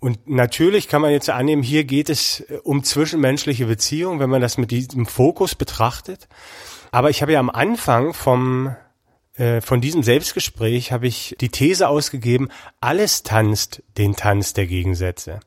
Und 0.00 0.28
natürlich 0.28 0.88
kann 0.88 1.02
man 1.02 1.10
jetzt 1.10 1.28
annehmen, 1.28 1.62
hier 1.62 1.84
geht 1.84 2.08
es 2.08 2.40
äh, 2.40 2.58
um 2.62 2.84
zwischenmenschliche 2.84 3.66
Beziehungen, 3.66 4.20
wenn 4.20 4.30
man 4.30 4.40
das 4.40 4.58
mit 4.58 4.70
diesem 4.70 5.06
Fokus 5.06 5.54
betrachtet. 5.54 6.28
Aber 6.90 7.10
ich 7.10 7.22
habe 7.22 7.32
ja 7.32 7.40
am 7.40 7.50
Anfang 7.50 8.14
vom 8.14 8.74
äh, 9.38 9.60
von 9.60 9.80
diesem 9.80 10.02
Selbstgespräch 10.02 10.90
habe 10.92 11.06
ich 11.06 11.36
die 11.40 11.48
These 11.48 11.88
ausgegeben, 11.88 12.48
alles 12.80 13.22
tanzt 13.22 13.82
den 13.96 14.16
Tanz 14.16 14.52
der 14.52 14.66
Gegensätze. 14.66 15.40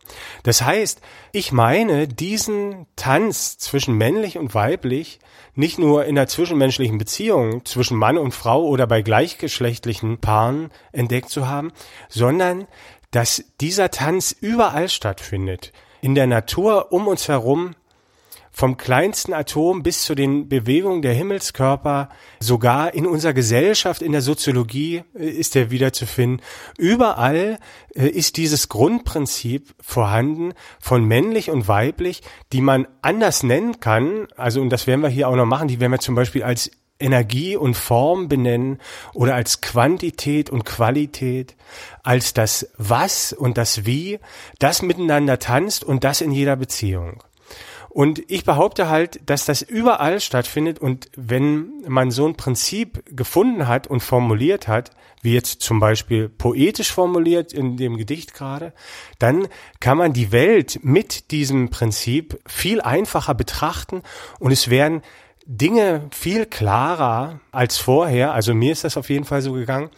Das 0.43 0.61
heißt, 0.61 1.01
ich 1.33 1.51
meine 1.51 2.07
diesen 2.07 2.87
Tanz 2.95 3.57
zwischen 3.57 3.95
männlich 3.95 4.37
und 4.37 4.55
weiblich 4.55 5.19
nicht 5.53 5.77
nur 5.77 6.05
in 6.05 6.15
der 6.15 6.27
zwischenmenschlichen 6.27 6.97
Beziehung 6.97 7.65
zwischen 7.65 7.97
Mann 7.97 8.17
und 8.17 8.33
Frau 8.33 8.63
oder 8.65 8.87
bei 8.87 9.01
gleichgeschlechtlichen 9.01 10.19
Paaren 10.19 10.71
entdeckt 10.93 11.29
zu 11.29 11.49
haben, 11.49 11.73
sondern 12.07 12.67
dass 13.11 13.43
dieser 13.59 13.91
Tanz 13.91 14.35
überall 14.39 14.89
stattfindet. 14.89 15.71
In 16.01 16.15
der 16.15 16.27
Natur 16.27 16.91
um 16.91 17.07
uns 17.07 17.27
herum, 17.27 17.75
vom 18.53 18.75
kleinsten 18.75 19.33
Atom 19.33 19.81
bis 19.81 20.03
zu 20.03 20.13
den 20.13 20.49
Bewegungen 20.49 21.01
der 21.01 21.13
Himmelskörper, 21.13 22.09
sogar 22.39 22.93
in 22.93 23.07
unserer 23.07 23.33
Gesellschaft, 23.33 24.01
in 24.01 24.11
der 24.11 24.21
Soziologie 24.21 25.03
äh, 25.17 25.25
ist 25.25 25.55
er 25.55 25.71
wiederzufinden. 25.71 26.41
Überall 26.77 27.59
äh, 27.95 28.07
ist 28.07 28.37
dieses 28.37 28.67
Grundprinzip 28.67 29.73
vorhanden 29.79 30.53
von 30.79 31.05
männlich 31.05 31.49
und 31.49 31.67
weiblich, 31.67 32.21
die 32.51 32.61
man 32.61 32.87
anders 33.01 33.43
nennen 33.43 33.79
kann. 33.79 34.27
Also, 34.35 34.59
und 34.59 34.69
das 34.69 34.85
werden 34.85 35.01
wir 35.01 35.09
hier 35.09 35.29
auch 35.29 35.35
noch 35.35 35.45
machen, 35.45 35.69
die 35.69 35.79
werden 35.79 35.93
wir 35.93 35.99
zum 35.99 36.15
Beispiel 36.15 36.43
als 36.43 36.71
Energie 37.01 37.55
und 37.55 37.75
Form 37.75 38.27
benennen 38.29 38.79
oder 39.13 39.35
als 39.35 39.61
Quantität 39.61 40.49
und 40.49 40.65
Qualität, 40.65 41.55
als 42.03 42.33
das 42.33 42.71
Was 42.77 43.33
und 43.33 43.57
das 43.57 43.85
Wie, 43.85 44.19
das 44.59 44.81
miteinander 44.81 45.39
tanzt 45.39 45.83
und 45.83 46.03
das 46.03 46.21
in 46.21 46.31
jeder 46.31 46.55
Beziehung. 46.55 47.23
Und 47.93 48.23
ich 48.31 48.45
behaupte 48.45 48.87
halt, 48.87 49.19
dass 49.25 49.43
das 49.43 49.61
überall 49.61 50.21
stattfindet 50.21 50.79
und 50.79 51.09
wenn 51.17 51.83
man 51.85 52.09
so 52.09 52.25
ein 52.25 52.35
Prinzip 52.35 53.03
gefunden 53.13 53.67
hat 53.67 53.85
und 53.87 53.99
formuliert 53.99 54.69
hat, 54.69 54.91
wie 55.21 55.33
jetzt 55.33 55.61
zum 55.61 55.81
Beispiel 55.81 56.29
poetisch 56.29 56.93
formuliert 56.93 57.51
in 57.51 57.75
dem 57.75 57.97
Gedicht 57.97 58.33
gerade, 58.33 58.71
dann 59.19 59.49
kann 59.81 59.97
man 59.97 60.13
die 60.13 60.31
Welt 60.31 60.79
mit 60.83 61.31
diesem 61.31 61.69
Prinzip 61.69 62.39
viel 62.47 62.79
einfacher 62.79 63.35
betrachten 63.35 64.03
und 64.39 64.53
es 64.53 64.69
werden 64.69 65.01
Dinge 65.45 66.07
viel 66.11 66.45
klarer 66.45 67.39
als 67.51 67.77
vorher. 67.77 68.33
Also 68.33 68.53
mir 68.53 68.71
ist 68.71 68.83
das 68.83 68.97
auf 68.97 69.09
jeden 69.09 69.25
Fall 69.25 69.41
so 69.41 69.53
gegangen. 69.53 69.89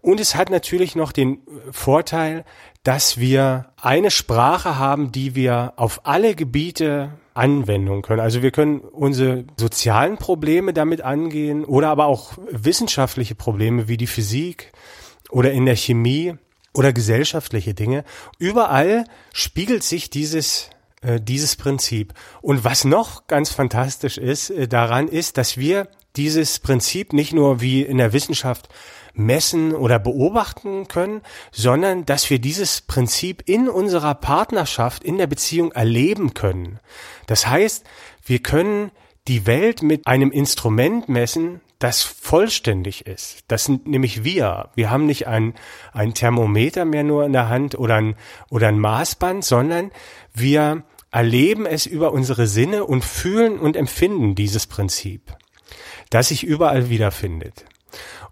Und 0.00 0.20
es 0.20 0.34
hat 0.34 0.50
natürlich 0.50 0.96
noch 0.96 1.12
den 1.12 1.38
Vorteil, 1.70 2.44
dass 2.82 3.18
wir 3.18 3.70
eine 3.80 4.10
Sprache 4.10 4.78
haben, 4.78 5.12
die 5.12 5.34
wir 5.34 5.72
auf 5.76 6.02
alle 6.04 6.34
Gebiete 6.34 7.12
Anwendung 7.32 8.02
können. 8.02 8.20
Also 8.20 8.42
wir 8.42 8.50
können 8.50 8.80
unsere 8.80 9.44
sozialen 9.56 10.18
Probleme 10.18 10.72
damit 10.72 11.00
angehen 11.00 11.64
oder 11.64 11.88
aber 11.88 12.06
auch 12.06 12.34
wissenschaftliche 12.50 13.34
Probleme 13.34 13.88
wie 13.88 13.96
die 13.96 14.06
Physik 14.06 14.72
oder 15.30 15.50
in 15.52 15.66
der 15.66 15.76
Chemie 15.76 16.34
oder 16.74 16.92
gesellschaftliche 16.92 17.74
Dinge. 17.74 18.04
Überall 18.38 19.04
spiegelt 19.32 19.82
sich 19.82 20.10
dieses 20.10 20.70
äh, 21.04 21.20
dieses 21.20 21.56
Prinzip. 21.56 22.14
Und 22.40 22.64
was 22.64 22.84
noch 22.84 23.26
ganz 23.26 23.50
fantastisch 23.50 24.18
ist 24.18 24.50
äh, 24.50 24.66
daran 24.66 25.08
ist, 25.08 25.36
dass 25.38 25.56
wir 25.56 25.88
dieses 26.16 26.58
Prinzip 26.58 27.12
nicht 27.12 27.32
nur 27.32 27.60
wie 27.60 27.82
in 27.82 27.98
der 27.98 28.12
Wissenschaft 28.12 28.68
messen 29.14 29.74
oder 29.74 29.98
beobachten 29.98 30.88
können, 30.88 31.22
sondern 31.52 32.04
dass 32.04 32.30
wir 32.30 32.38
dieses 32.38 32.80
Prinzip 32.80 33.42
in 33.46 33.68
unserer 33.68 34.14
Partnerschaft, 34.14 35.04
in 35.04 35.18
der 35.18 35.26
Beziehung 35.26 35.72
erleben 35.72 36.34
können. 36.34 36.80
Das 37.26 37.46
heißt, 37.46 37.84
wir 38.24 38.40
können 38.40 38.90
die 39.28 39.46
Welt 39.46 39.82
mit 39.82 40.06
einem 40.06 40.30
Instrument 40.30 41.08
messen, 41.08 41.60
das 41.78 42.02
vollständig 42.02 43.06
ist. 43.06 43.44
Das 43.48 43.64
sind 43.64 43.86
nämlich 43.86 44.24
wir. 44.24 44.70
Wir 44.74 44.90
haben 44.90 45.06
nicht 45.06 45.26
ein, 45.26 45.54
ein 45.92 46.14
Thermometer 46.14 46.84
mehr 46.84 47.04
nur 47.04 47.24
in 47.24 47.32
der 47.32 47.48
Hand 47.48 47.78
oder 47.78 47.96
ein, 47.96 48.16
oder 48.48 48.68
ein 48.68 48.78
Maßband, 48.78 49.44
sondern 49.44 49.90
wir 50.32 50.84
erleben 51.14 51.64
es 51.64 51.86
über 51.86 52.12
unsere 52.12 52.48
Sinne 52.48 52.84
und 52.84 53.04
fühlen 53.04 53.60
und 53.60 53.76
empfinden 53.76 54.34
dieses 54.34 54.66
Prinzip, 54.66 55.36
das 56.10 56.28
sich 56.28 56.42
überall 56.42 56.90
wiederfindet. 56.90 57.64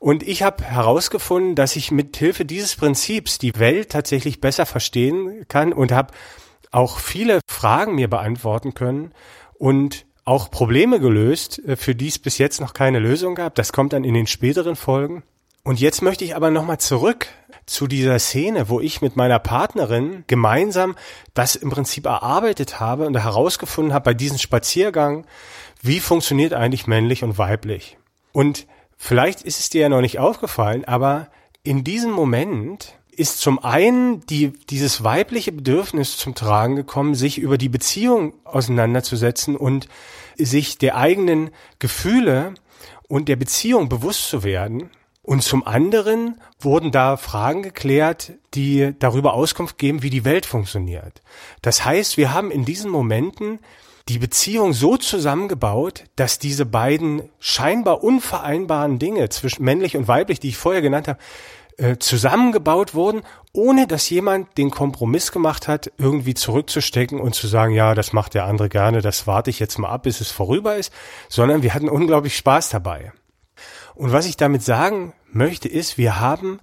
Und 0.01 0.25
ich 0.25 0.42
habe 0.42 0.64
herausgefunden, 0.64 1.55
dass 1.55 1.77
ich 1.77 1.92
mit 1.92 2.16
Hilfe 2.16 2.45
dieses 2.45 2.75
Prinzips 2.75 3.38
die 3.38 3.57
Welt 3.57 3.90
tatsächlich 3.90 4.40
besser 4.40 4.66
verstehen 4.66 5.47
kann 5.47 5.73
und 5.73 5.92
habe 5.92 6.12
auch 6.73 6.99
viele 6.99 7.38
Fragen 7.47 7.95
mir 7.95 8.11
beantworten 8.11 8.75
können 8.75 9.12
und 9.55 10.05
auch 10.25 10.51
Probleme 10.51 10.99
gelöst, 10.99 11.61
äh, 11.64 11.77
für 11.77 11.95
die 11.95 12.09
es 12.09 12.18
bis 12.18 12.38
jetzt 12.38 12.61
noch 12.61 12.75
keine 12.75 12.99
Lösung 12.99 13.37
gab. 13.37 13.55
Das 13.55 13.73
kommt 13.73 13.92
dann 13.92 14.03
in 14.03 14.14
den 14.14 14.27
späteren 14.27 14.75
Folgen. 14.75 15.23
Und 15.62 15.79
jetzt 15.79 16.03
möchte 16.03 16.25
ich 16.25 16.35
aber 16.35 16.51
nochmal 16.51 16.79
zurück 16.79 17.29
zu 17.66 17.87
dieser 17.87 18.18
Szene, 18.18 18.68
wo 18.68 18.81
ich 18.81 19.03
mit 19.03 19.16
meiner 19.16 19.38
Partnerin 19.38 20.25
gemeinsam 20.27 20.96
das 21.35 21.57
im 21.57 21.70
Prinzip 21.70 22.07
erarbeitet 22.07 22.81
habe 22.81 23.07
und 23.07 23.16
herausgefunden 23.16 23.94
habe 23.94 24.07
bei 24.07 24.14
diesem 24.14 24.38
Spaziergang, 24.38 25.27
wie 25.81 26.01
funktioniert 26.01 26.55
eigentlich 26.55 26.87
männlich 26.87 27.22
und 27.25 27.38
weiblich. 27.38 27.96
Und 28.33 28.66
Vielleicht 29.05 29.42
ist 29.42 29.59
es 29.59 29.68
dir 29.68 29.81
ja 29.81 29.88
noch 29.88 30.01
nicht 30.01 30.20
aufgefallen, 30.20 30.85
aber 30.85 31.27
in 31.64 31.83
diesem 31.83 32.12
Moment 32.12 32.94
ist 33.11 33.40
zum 33.40 33.59
einen 33.59 34.25
die, 34.27 34.53
dieses 34.70 35.03
weibliche 35.03 35.51
Bedürfnis 35.51 36.16
zum 36.16 36.37
Tragen 36.37 36.77
gekommen, 36.77 37.16
sich 37.16 37.38
über 37.38 37.59
die 37.59 37.68
Beziehung 37.68 38.33
auseinanderzusetzen 38.44 39.57
und 39.57 39.88
sich 40.38 40.79
der 40.79 40.96
eigenen 40.96 41.51
Gefühle 41.81 42.55
und 43.09 43.29
der 43.29 43.35
Beziehung 43.35 43.88
bewusst 43.88 44.29
zu 44.29 44.44
werden. 44.44 44.88
Und 45.23 45.43
zum 45.43 45.65
anderen 45.67 46.41
wurden 46.59 46.91
da 46.91 47.17
Fragen 47.17 47.63
geklärt, 47.63 48.33
die 48.55 48.93
darüber 48.99 49.35
Auskunft 49.35 49.79
geben, 49.79 50.03
wie 50.03 50.11
die 50.11 50.25
Welt 50.25 50.47
funktioniert. 50.47 51.23
Das 51.63 51.85
heißt, 51.85 52.17
wir 52.17 52.35
haben 52.35 52.51
in 52.51 52.65
diesen 52.65 52.91
Momenten 52.91 53.61
die 54.09 54.19
Beziehung 54.19 54.73
so 54.73 54.97
zusammengebaut, 54.97 56.05
dass 56.17 56.41
diese 56.41 56.67
beiden 56.67 57.29
scheinbar 57.39 58.03
unvereinbaren 58.03 58.99
Dinge 58.99 59.29
zwischen 59.29 59.65
männlich 59.65 59.97
und 59.97 60.09
weiblich, 60.09 60.41
die 60.41 60.49
ich 60.49 60.57
vorher 60.57 60.83
genannt 60.83 61.07
habe, 61.07 61.21
äh, 61.79 61.97
zusammengebaut 61.99 62.95
wurden, 62.95 63.23
ohne 63.53 63.87
dass 63.87 64.11
jemand 64.11 64.59
den 64.59 64.71
Kompromiss 64.71 65.31
gemacht 65.31 65.69
hat, 65.69 65.93
irgendwie 65.99 66.35
zurückzustecken 66.35 67.21
und 67.21 67.35
zu 67.35 67.47
sagen, 67.47 67.73
ja, 67.73 67.95
das 67.95 68.13
macht 68.13 68.35
der 68.35 68.45
andere 68.45 68.69
gerne, 68.69 69.03
das 69.03 69.27
warte 69.27 69.51
ich 69.51 69.61
jetzt 69.61 69.79
mal 69.79 69.89
ab, 69.89 70.03
bis 70.03 70.21
es 70.21 70.31
vorüber 70.31 70.77
ist, 70.77 70.93
sondern 71.29 71.63
wir 71.63 71.75
hatten 71.75 71.89
unglaublich 71.89 72.37
Spaß 72.37 72.71
dabei. 72.71 73.13
Und 73.94 74.12
was 74.12 74.26
ich 74.26 74.37
damit 74.37 74.62
sagen 74.62 75.14
möchte, 75.31 75.68
ist, 75.68 75.98
wir 75.98 76.20
haben 76.20 76.61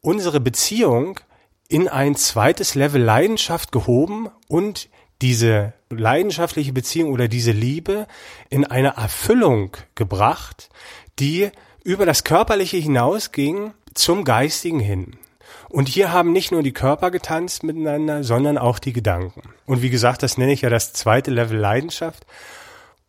unsere 0.00 0.40
Beziehung 0.40 1.20
in 1.68 1.88
ein 1.88 2.14
zweites 2.14 2.74
Level 2.74 3.02
Leidenschaft 3.02 3.72
gehoben 3.72 4.28
und 4.48 4.88
diese 5.22 5.72
leidenschaftliche 5.90 6.72
Beziehung 6.72 7.12
oder 7.12 7.28
diese 7.28 7.52
Liebe 7.52 8.06
in 8.50 8.64
eine 8.64 8.96
Erfüllung 8.96 9.76
gebracht, 9.94 10.68
die 11.18 11.50
über 11.84 12.04
das 12.04 12.24
Körperliche 12.24 12.76
hinausging 12.76 13.72
zum 13.94 14.24
Geistigen 14.24 14.80
hin. 14.80 15.16
Und 15.68 15.88
hier 15.88 16.12
haben 16.12 16.32
nicht 16.32 16.52
nur 16.52 16.62
die 16.62 16.72
Körper 16.72 17.10
getanzt 17.10 17.62
miteinander, 17.62 18.24
sondern 18.24 18.58
auch 18.58 18.78
die 18.78 18.92
Gedanken. 18.92 19.42
Und 19.64 19.82
wie 19.82 19.90
gesagt, 19.90 20.22
das 20.22 20.38
nenne 20.38 20.52
ich 20.52 20.62
ja 20.62 20.70
das 20.70 20.92
zweite 20.92 21.30
Level 21.30 21.58
Leidenschaft. 21.58 22.26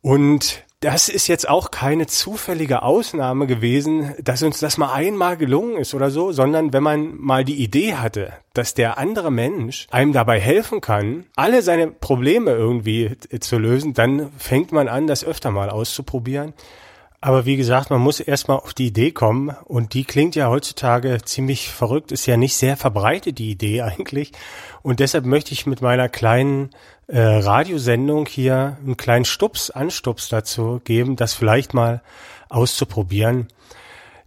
Und 0.02 0.64
das 0.80 1.10
ist 1.10 1.28
jetzt 1.28 1.50
auch 1.50 1.72
keine 1.72 2.06
zufällige 2.06 2.84
Ausnahme 2.84 3.48
gewesen, 3.48 4.14
dass 4.22 4.44
uns 4.44 4.60
das 4.60 4.78
mal 4.78 4.94
einmal 4.94 5.36
gelungen 5.36 5.78
ist 5.78 5.96
oder 5.96 6.12
so, 6.12 6.32
sondern 6.32 6.72
wenn 6.72 6.84
man 6.84 7.18
mal 7.18 7.44
die 7.44 7.64
Idee 7.64 7.96
hatte, 7.96 8.34
dass 8.54 8.76
der 8.76 9.00
andere 9.00 9.32
Mensch 9.32 9.88
einem 9.90 10.14
dabei 10.14 10.40
helfen 10.40 10.80
kann, 10.80 11.26
alle 11.36 11.64
seine 11.64 11.88
Probleme 11.88 12.52
irgendwie 12.52 13.18
zu 13.40 13.58
lösen, 13.58 13.96
dann 13.96 14.32
fängt 14.38 14.72
man 14.72 14.88
an, 14.88 15.08
das 15.08 15.24
öfter 15.24 15.50
mal 15.50 15.72
auszuprobieren. 15.72 16.54
Aber 17.20 17.48
wie 17.48 17.58
gesagt, 17.58 17.90
man 17.90 18.00
muss 18.00 18.20
erstmal 18.20 18.58
auf 18.58 18.76
die 18.76 18.88
Idee 18.88 19.12
kommen 19.12 19.56
und 19.66 19.96
die 19.96 20.04
klingt 20.04 20.36
ja 20.36 20.50
heutzutage 20.50 21.18
ziemlich 21.26 21.70
verrückt, 21.70 22.12
ist 22.12 22.28
ja 22.28 22.38
nicht 22.38 22.56
sehr 22.56 22.78
verbreitet, 22.78 23.40
die 23.40 23.50
Idee 23.50 23.82
eigentlich. 23.82 24.32
Und 24.84 25.00
deshalb 25.00 25.26
möchte 25.26 25.54
ich 25.54 25.66
mit 25.66 25.82
meiner 25.82 26.10
kleinen 26.10 26.70
äh, 27.08 27.20
Radiosendung 27.20 28.26
hier 28.26 28.78
einen 28.84 28.98
kleinen 28.98 29.26
Stups, 29.26 29.70
Anstups 29.70 30.30
dazu 30.30 30.82
geben, 30.84 31.16
das 31.16 31.34
vielleicht 31.34 31.74
mal 31.74 32.02
auszuprobieren. 32.50 33.48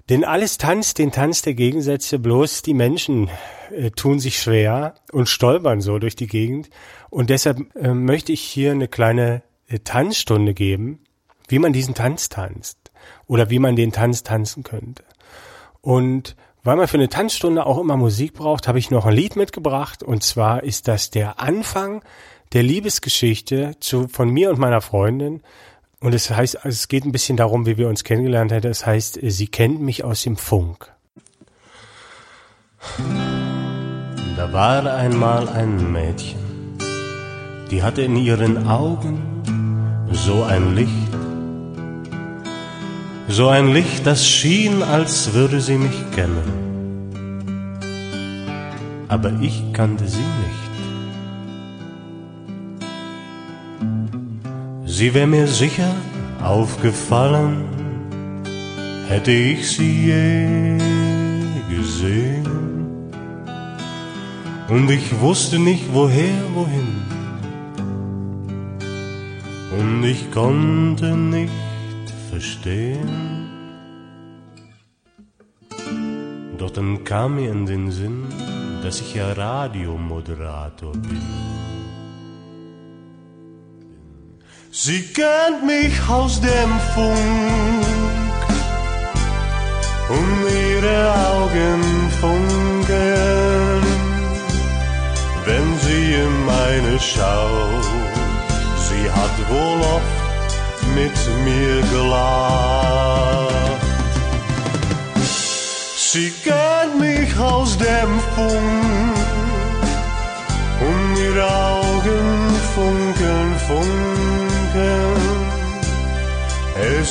Denn 0.09 0.25
alles 0.25 0.59
tanzt 0.59 0.99
den 0.99 1.13
Tanz 1.13 1.43
der 1.43 1.55
Gegensätze, 1.55 2.19
bloß 2.19 2.63
die 2.63 2.75
Menschen 2.75 3.31
äh, 3.71 3.91
tun 3.91 4.19
sich 4.19 4.41
schwer 4.41 4.95
und 5.13 5.29
stolpern 5.29 5.81
so 5.81 5.99
durch 5.99 6.17
die 6.17 6.27
Gegend. 6.27 6.69
Und 7.11 7.31
deshalb 7.31 7.75
äh, 7.77 7.95
möchte 7.95 8.33
ich 8.33 8.41
hier 8.41 8.73
eine 8.73 8.89
kleine 8.89 9.43
äh, 9.69 9.79
Tanzstunde 9.79 10.53
geben, 10.53 11.05
wie 11.49 11.61
man 11.61 11.73
diesen 11.73 11.95
Tanz 11.95 12.29
tanzt 12.29 12.91
oder 13.27 13.51
wie 13.51 13.59
man 13.61 13.77
den 13.77 13.93
Tanz 13.93 14.23
tanzen 14.23 14.65
könnte. 14.65 15.05
Und 15.81 16.35
Weil 16.63 16.77
man 16.77 16.89
für 16.89 16.99
eine 16.99 17.09
Tanzstunde 17.09 17.65
auch 17.65 17.79
immer 17.79 17.97
Musik 17.97 18.35
braucht, 18.35 18.69
habe 18.69 18.79
ich 18.79 18.91
noch 18.91 19.07
ein 19.07 19.15
Lied 19.15 19.35
mitgebracht. 19.37 20.03
Und 20.03 20.23
zwar 20.23 20.63
ist 20.63 20.89
das 20.89 21.11
der 21.11 21.41
Anfang 21.41 22.03
der 22.53 22.63
Liebesgeschichte 22.63 23.77
zu, 23.81 24.09
von 24.09 24.31
mir 24.31 24.51
und 24.51 24.59
meiner 24.59 24.81
Freundin. 24.81 25.43
Und 26.01 26.15
es 26.15 26.31
heißt, 26.31 26.59
es 26.65 26.89
geht 26.89 27.05
ein 27.05 27.13
bisschen 27.13 27.37
darum, 27.37 27.67
wie 27.67 27.77
wir 27.77 27.89
uns 27.89 28.05
kennengelernt 28.05 28.53
haben. 28.53 28.67
Es 28.67 28.87
heißt, 28.87 29.19
sie 29.23 29.47
kennt 29.47 29.81
mich 29.81 30.05
aus 30.05 30.23
dem 30.23 30.37
Funk. 30.37 30.93
Da 34.37 34.53
war 34.53 34.87
einmal 34.95 35.49
ein 35.49 35.93
Mädchen, 35.93 36.79
die 37.71 37.83
hatte 37.83 38.03
in 38.03 38.17
ihren 38.17 38.67
Augen 38.67 39.21
so 40.11 40.43
ein 40.45 40.75
Licht, 40.75 40.91
so 43.29 43.49
ein 43.49 43.73
Licht, 43.73 44.07
das 44.07 44.27
schien, 44.27 44.83
als 44.83 45.35
würde 45.35 45.61
sie 45.61 45.77
mich 45.77 46.11
kennen. 46.15 46.61
Aber 49.09 49.33
ich 49.41 49.73
kannte 49.73 50.09
sie 50.09 50.19
nicht. 50.19 50.70
Sie 55.01 55.15
wäre 55.15 55.27
mir 55.27 55.47
sicher 55.47 55.95
aufgefallen, 56.43 57.65
hätte 59.09 59.33
ich 59.33 59.67
sie 59.67 60.09
je 60.09 60.77
gesehen. 61.75 62.47
Und 64.69 64.91
ich 64.91 65.19
wusste 65.19 65.59
nicht 65.59 65.87
woher, 65.95 66.43
wohin. 66.53 66.91
Und 69.79 70.05
ich 70.05 70.31
konnte 70.31 71.17
nicht 71.17 72.13
verstehen. 72.29 73.49
Doch 76.59 76.73
dann 76.73 77.05
kam 77.05 77.37
mir 77.37 77.51
in 77.51 77.65
den 77.65 77.91
Sinn, 77.91 78.27
dass 78.83 79.01
ich 79.01 79.15
ja 79.15 79.33
Radiomoderator 79.33 80.93
bin. 80.93 81.70
Sie 84.83 85.03
kennt 85.03 85.67
mich 85.67 85.93
aus 86.09 86.41
dem 86.41 86.73
Funk 86.95 87.85
und 90.09 90.41
ihre 90.73 90.99
Augen 91.35 91.83
funkeln, 92.19 93.83
wenn 95.45 95.79
sie 95.81 96.15
in 96.15 96.47
meine 96.47 96.99
schaut. 96.99 97.85
Sie 98.89 99.05
hat 99.11 99.37
wohl 99.51 99.83
oft 99.97 100.83
mit 100.95 101.17
mir 101.45 101.83
gelacht. 101.93 103.51
Sie 105.99 106.33
kennt 106.43 106.99
mich 106.99 107.39
aus 107.39 107.77
dem 107.77 108.19
Funk 108.35 109.15
und 110.81 111.19
ihre 111.19 111.70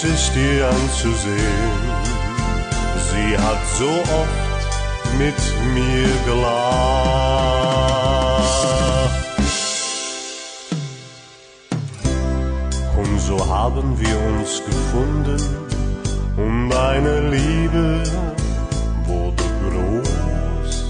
Es 0.02 0.06
ist 0.06 0.34
ihr 0.34 0.66
anzusehen, 0.66 1.82
sie 3.12 3.38
hat 3.38 3.60
so 3.78 3.90
oft 3.90 5.18
mit 5.18 5.36
mir 5.74 6.08
gelacht. 6.26 6.70
Und 12.96 13.20
so 13.20 13.46
haben 13.46 14.00
wir 14.00 14.18
uns 14.32 14.64
gefunden 14.64 15.38
und 16.38 16.74
eine 16.74 17.30
Liebe 17.32 18.02
wurde 19.06 19.44
groß. 19.68 20.86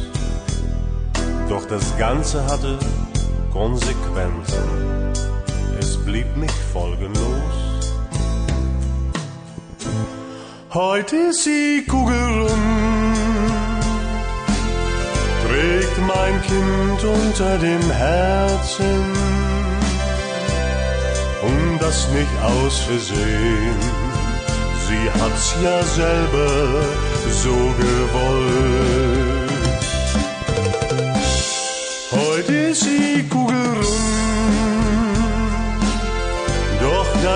Doch 1.50 1.66
das 1.66 1.98
Ganze 1.98 2.46
hatte 2.46 2.78
Konsequenzen 3.52 4.90
es 5.80 5.98
blieb 5.98 6.28
nicht 6.38 6.60
folgenlos. 6.74 7.69
Heute 10.72 11.16
ist 11.16 11.46
sie 11.46 11.84
kugelrund, 11.90 12.52
trägt 15.44 15.98
mein 16.08 16.40
Kind 16.44 17.04
unter 17.04 17.58
dem 17.58 17.90
Herzen 17.90 19.02
und 21.42 21.80
das 21.80 22.08
nicht 22.12 22.30
aus 22.44 22.82
Versehen. 22.82 23.80
Sie 24.88 25.10
hat's 25.20 25.56
ja 25.64 25.82
selber 25.82 26.84
so 27.32 27.56
gewollt. 27.80 29.50
Heute 32.12 32.54
ist 32.54 32.82
sie 32.82 33.24
kugelrund 33.28 33.50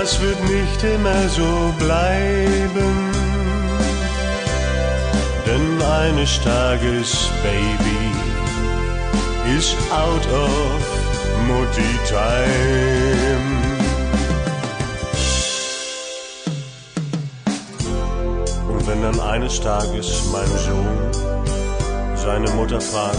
das 0.04 0.20
wird 0.20 0.38
nicht 0.50 0.84
immer 0.84 1.28
so 1.28 1.72
bleiben. 1.78 3.03
Eines 5.84 6.40
Tages, 6.42 7.30
Baby, 7.42 8.12
ist 9.56 9.76
out 9.92 10.26
of 10.32 10.80
Mutti 11.46 11.98
Time. 12.08 13.44
Und 18.68 18.86
wenn 18.86 19.02
dann 19.02 19.20
eines 19.20 19.60
Tages 19.60 20.24
mein 20.32 20.46
Sohn 20.46 20.98
seine 22.16 22.50
Mutter 22.52 22.80
fragt, 22.80 23.18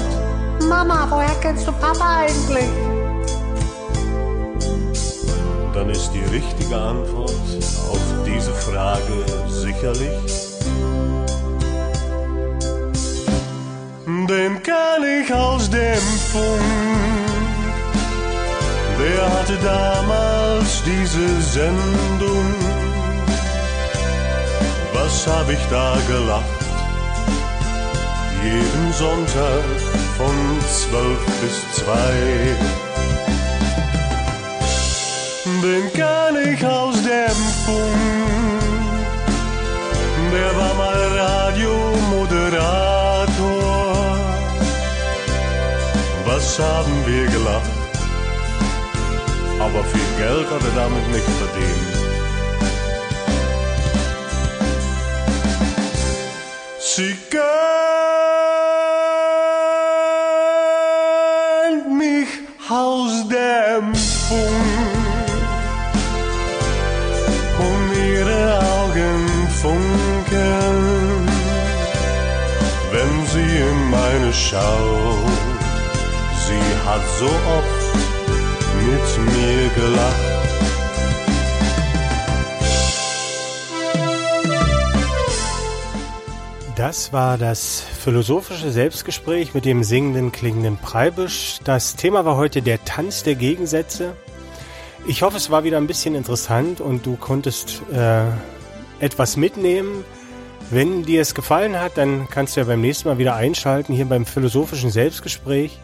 Mama, 0.68 1.08
woher 1.10 1.36
kennst 1.42 1.68
du 1.68 1.72
Papa 1.74 2.22
eigentlich? 2.22 2.70
dann 5.76 5.90
ist 5.90 6.10
die 6.14 6.24
richtige 6.34 6.78
Antwort 6.78 7.32
auf 7.92 8.00
diese 8.26 8.54
Frage 8.54 9.26
sicherlich. 9.50 10.46
Den 14.06 14.62
kenn 14.62 15.04
ich 15.20 15.34
aus 15.34 15.68
dem 15.70 16.06
Funk. 16.32 16.62
Wer 19.00 19.24
hatte 19.34 19.58
damals 19.64 20.84
diese 20.84 21.42
Sendung? 21.42 22.54
Was 24.94 25.26
hab 25.26 25.50
ich 25.50 25.66
da 25.72 25.98
gelacht? 26.08 26.46
Jeden 28.44 28.94
Sonntag 28.94 29.64
von 30.18 30.60
zwölf 30.68 31.26
bis 31.42 31.64
zwei 31.74 32.56
den 35.66 35.92
kann 35.94 36.36
ich 36.54 36.64
aus 36.66 36.96
dem 37.02 37.38
Funk. 37.66 37.96
Der 40.32 40.52
war 40.58 40.74
mal 40.76 41.02
Radiomoderator. 41.18 42.95
Was 46.46 46.60
haben 46.60 46.96
wir 47.08 47.26
gelacht? 47.26 47.72
Aber 49.60 49.84
viel 49.84 50.10
Geld 50.18 50.48
hat 50.52 50.62
er 50.64 50.76
damit 50.76 51.08
nicht 51.12 51.28
verdient. 51.42 51.96
Sie 56.80 57.16
kennt 57.32 57.48
mich 61.98 62.30
aus 62.70 63.28
dem 63.28 63.96
Funk. 63.96 64.76
funkeln, 69.62 71.28
wenn 72.92 73.14
sie 73.34 73.52
in 73.70 73.80
meine 73.90 74.32
schaut. 74.32 75.35
Hat 76.96 77.02
so 77.20 77.26
oft 77.26 77.96
mit 78.88 79.34
mir 79.34 79.70
gelacht. 79.76 80.16
Das 86.78 87.12
war 87.12 87.38
das 87.38 87.82
philosophische 87.82 88.72
Selbstgespräch 88.72 89.54
mit 89.54 89.66
dem 89.66 89.84
singenden, 89.84 90.32
klingenden 90.32 90.78
Preibisch. 90.78 91.60
Das 91.66 91.98
Thema 91.98 92.24
war 92.24 92.38
heute 92.38 92.62
der 92.62 92.86
Tanz 92.86 93.24
der 93.24 93.36
Gegensätze. 93.36 94.14
Ich 95.06 95.22
hoffe, 95.22 95.36
es 95.36 95.50
war 95.50 95.66
wieder 95.66 95.76
ein 95.76 95.88
bisschen 95.88 96.16
interessant 96.16 96.80
und 96.80 97.06
du 97.06 97.18
konntest 97.18 97.82
äh, 97.92 98.24
etwas 99.02 99.36
mitnehmen. 99.36 100.06
Wenn 100.70 101.04
dir 101.04 101.20
es 101.20 101.36
gefallen 101.36 101.78
hat, 101.78 101.98
dann 101.98 102.30
kannst 102.30 102.56
du 102.56 102.62
ja 102.62 102.68
beim 102.68 102.80
nächsten 102.80 103.10
Mal 103.10 103.18
wieder 103.18 103.36
einschalten 103.36 103.94
hier 103.94 104.06
beim 104.06 104.26
philosophischen 104.26 104.92
Selbstgespräch. 104.92 105.78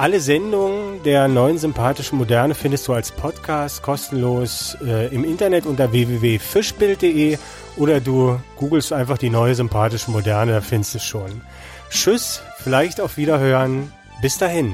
Alle 0.00 0.18
Sendungen 0.18 1.02
der 1.02 1.28
neuen 1.28 1.58
sympathischen 1.58 2.16
Moderne 2.16 2.54
findest 2.54 2.88
du 2.88 2.94
als 2.94 3.12
Podcast 3.12 3.82
kostenlos 3.82 4.74
äh, 4.82 5.14
im 5.14 5.24
Internet 5.24 5.66
unter 5.66 5.92
www.fischbild.de 5.92 7.36
oder 7.76 8.00
du 8.00 8.40
googelst 8.56 8.94
einfach 8.94 9.18
die 9.18 9.28
neue 9.28 9.54
sympathische 9.54 10.10
Moderne, 10.10 10.52
da 10.52 10.60
findest 10.62 10.94
du 10.94 10.98
es 10.98 11.04
schon. 11.04 11.42
Tschüss, 11.90 12.40
vielleicht 12.62 12.98
auf 12.98 13.18
Wiederhören. 13.18 13.92
Bis 14.22 14.38
dahin. 14.38 14.72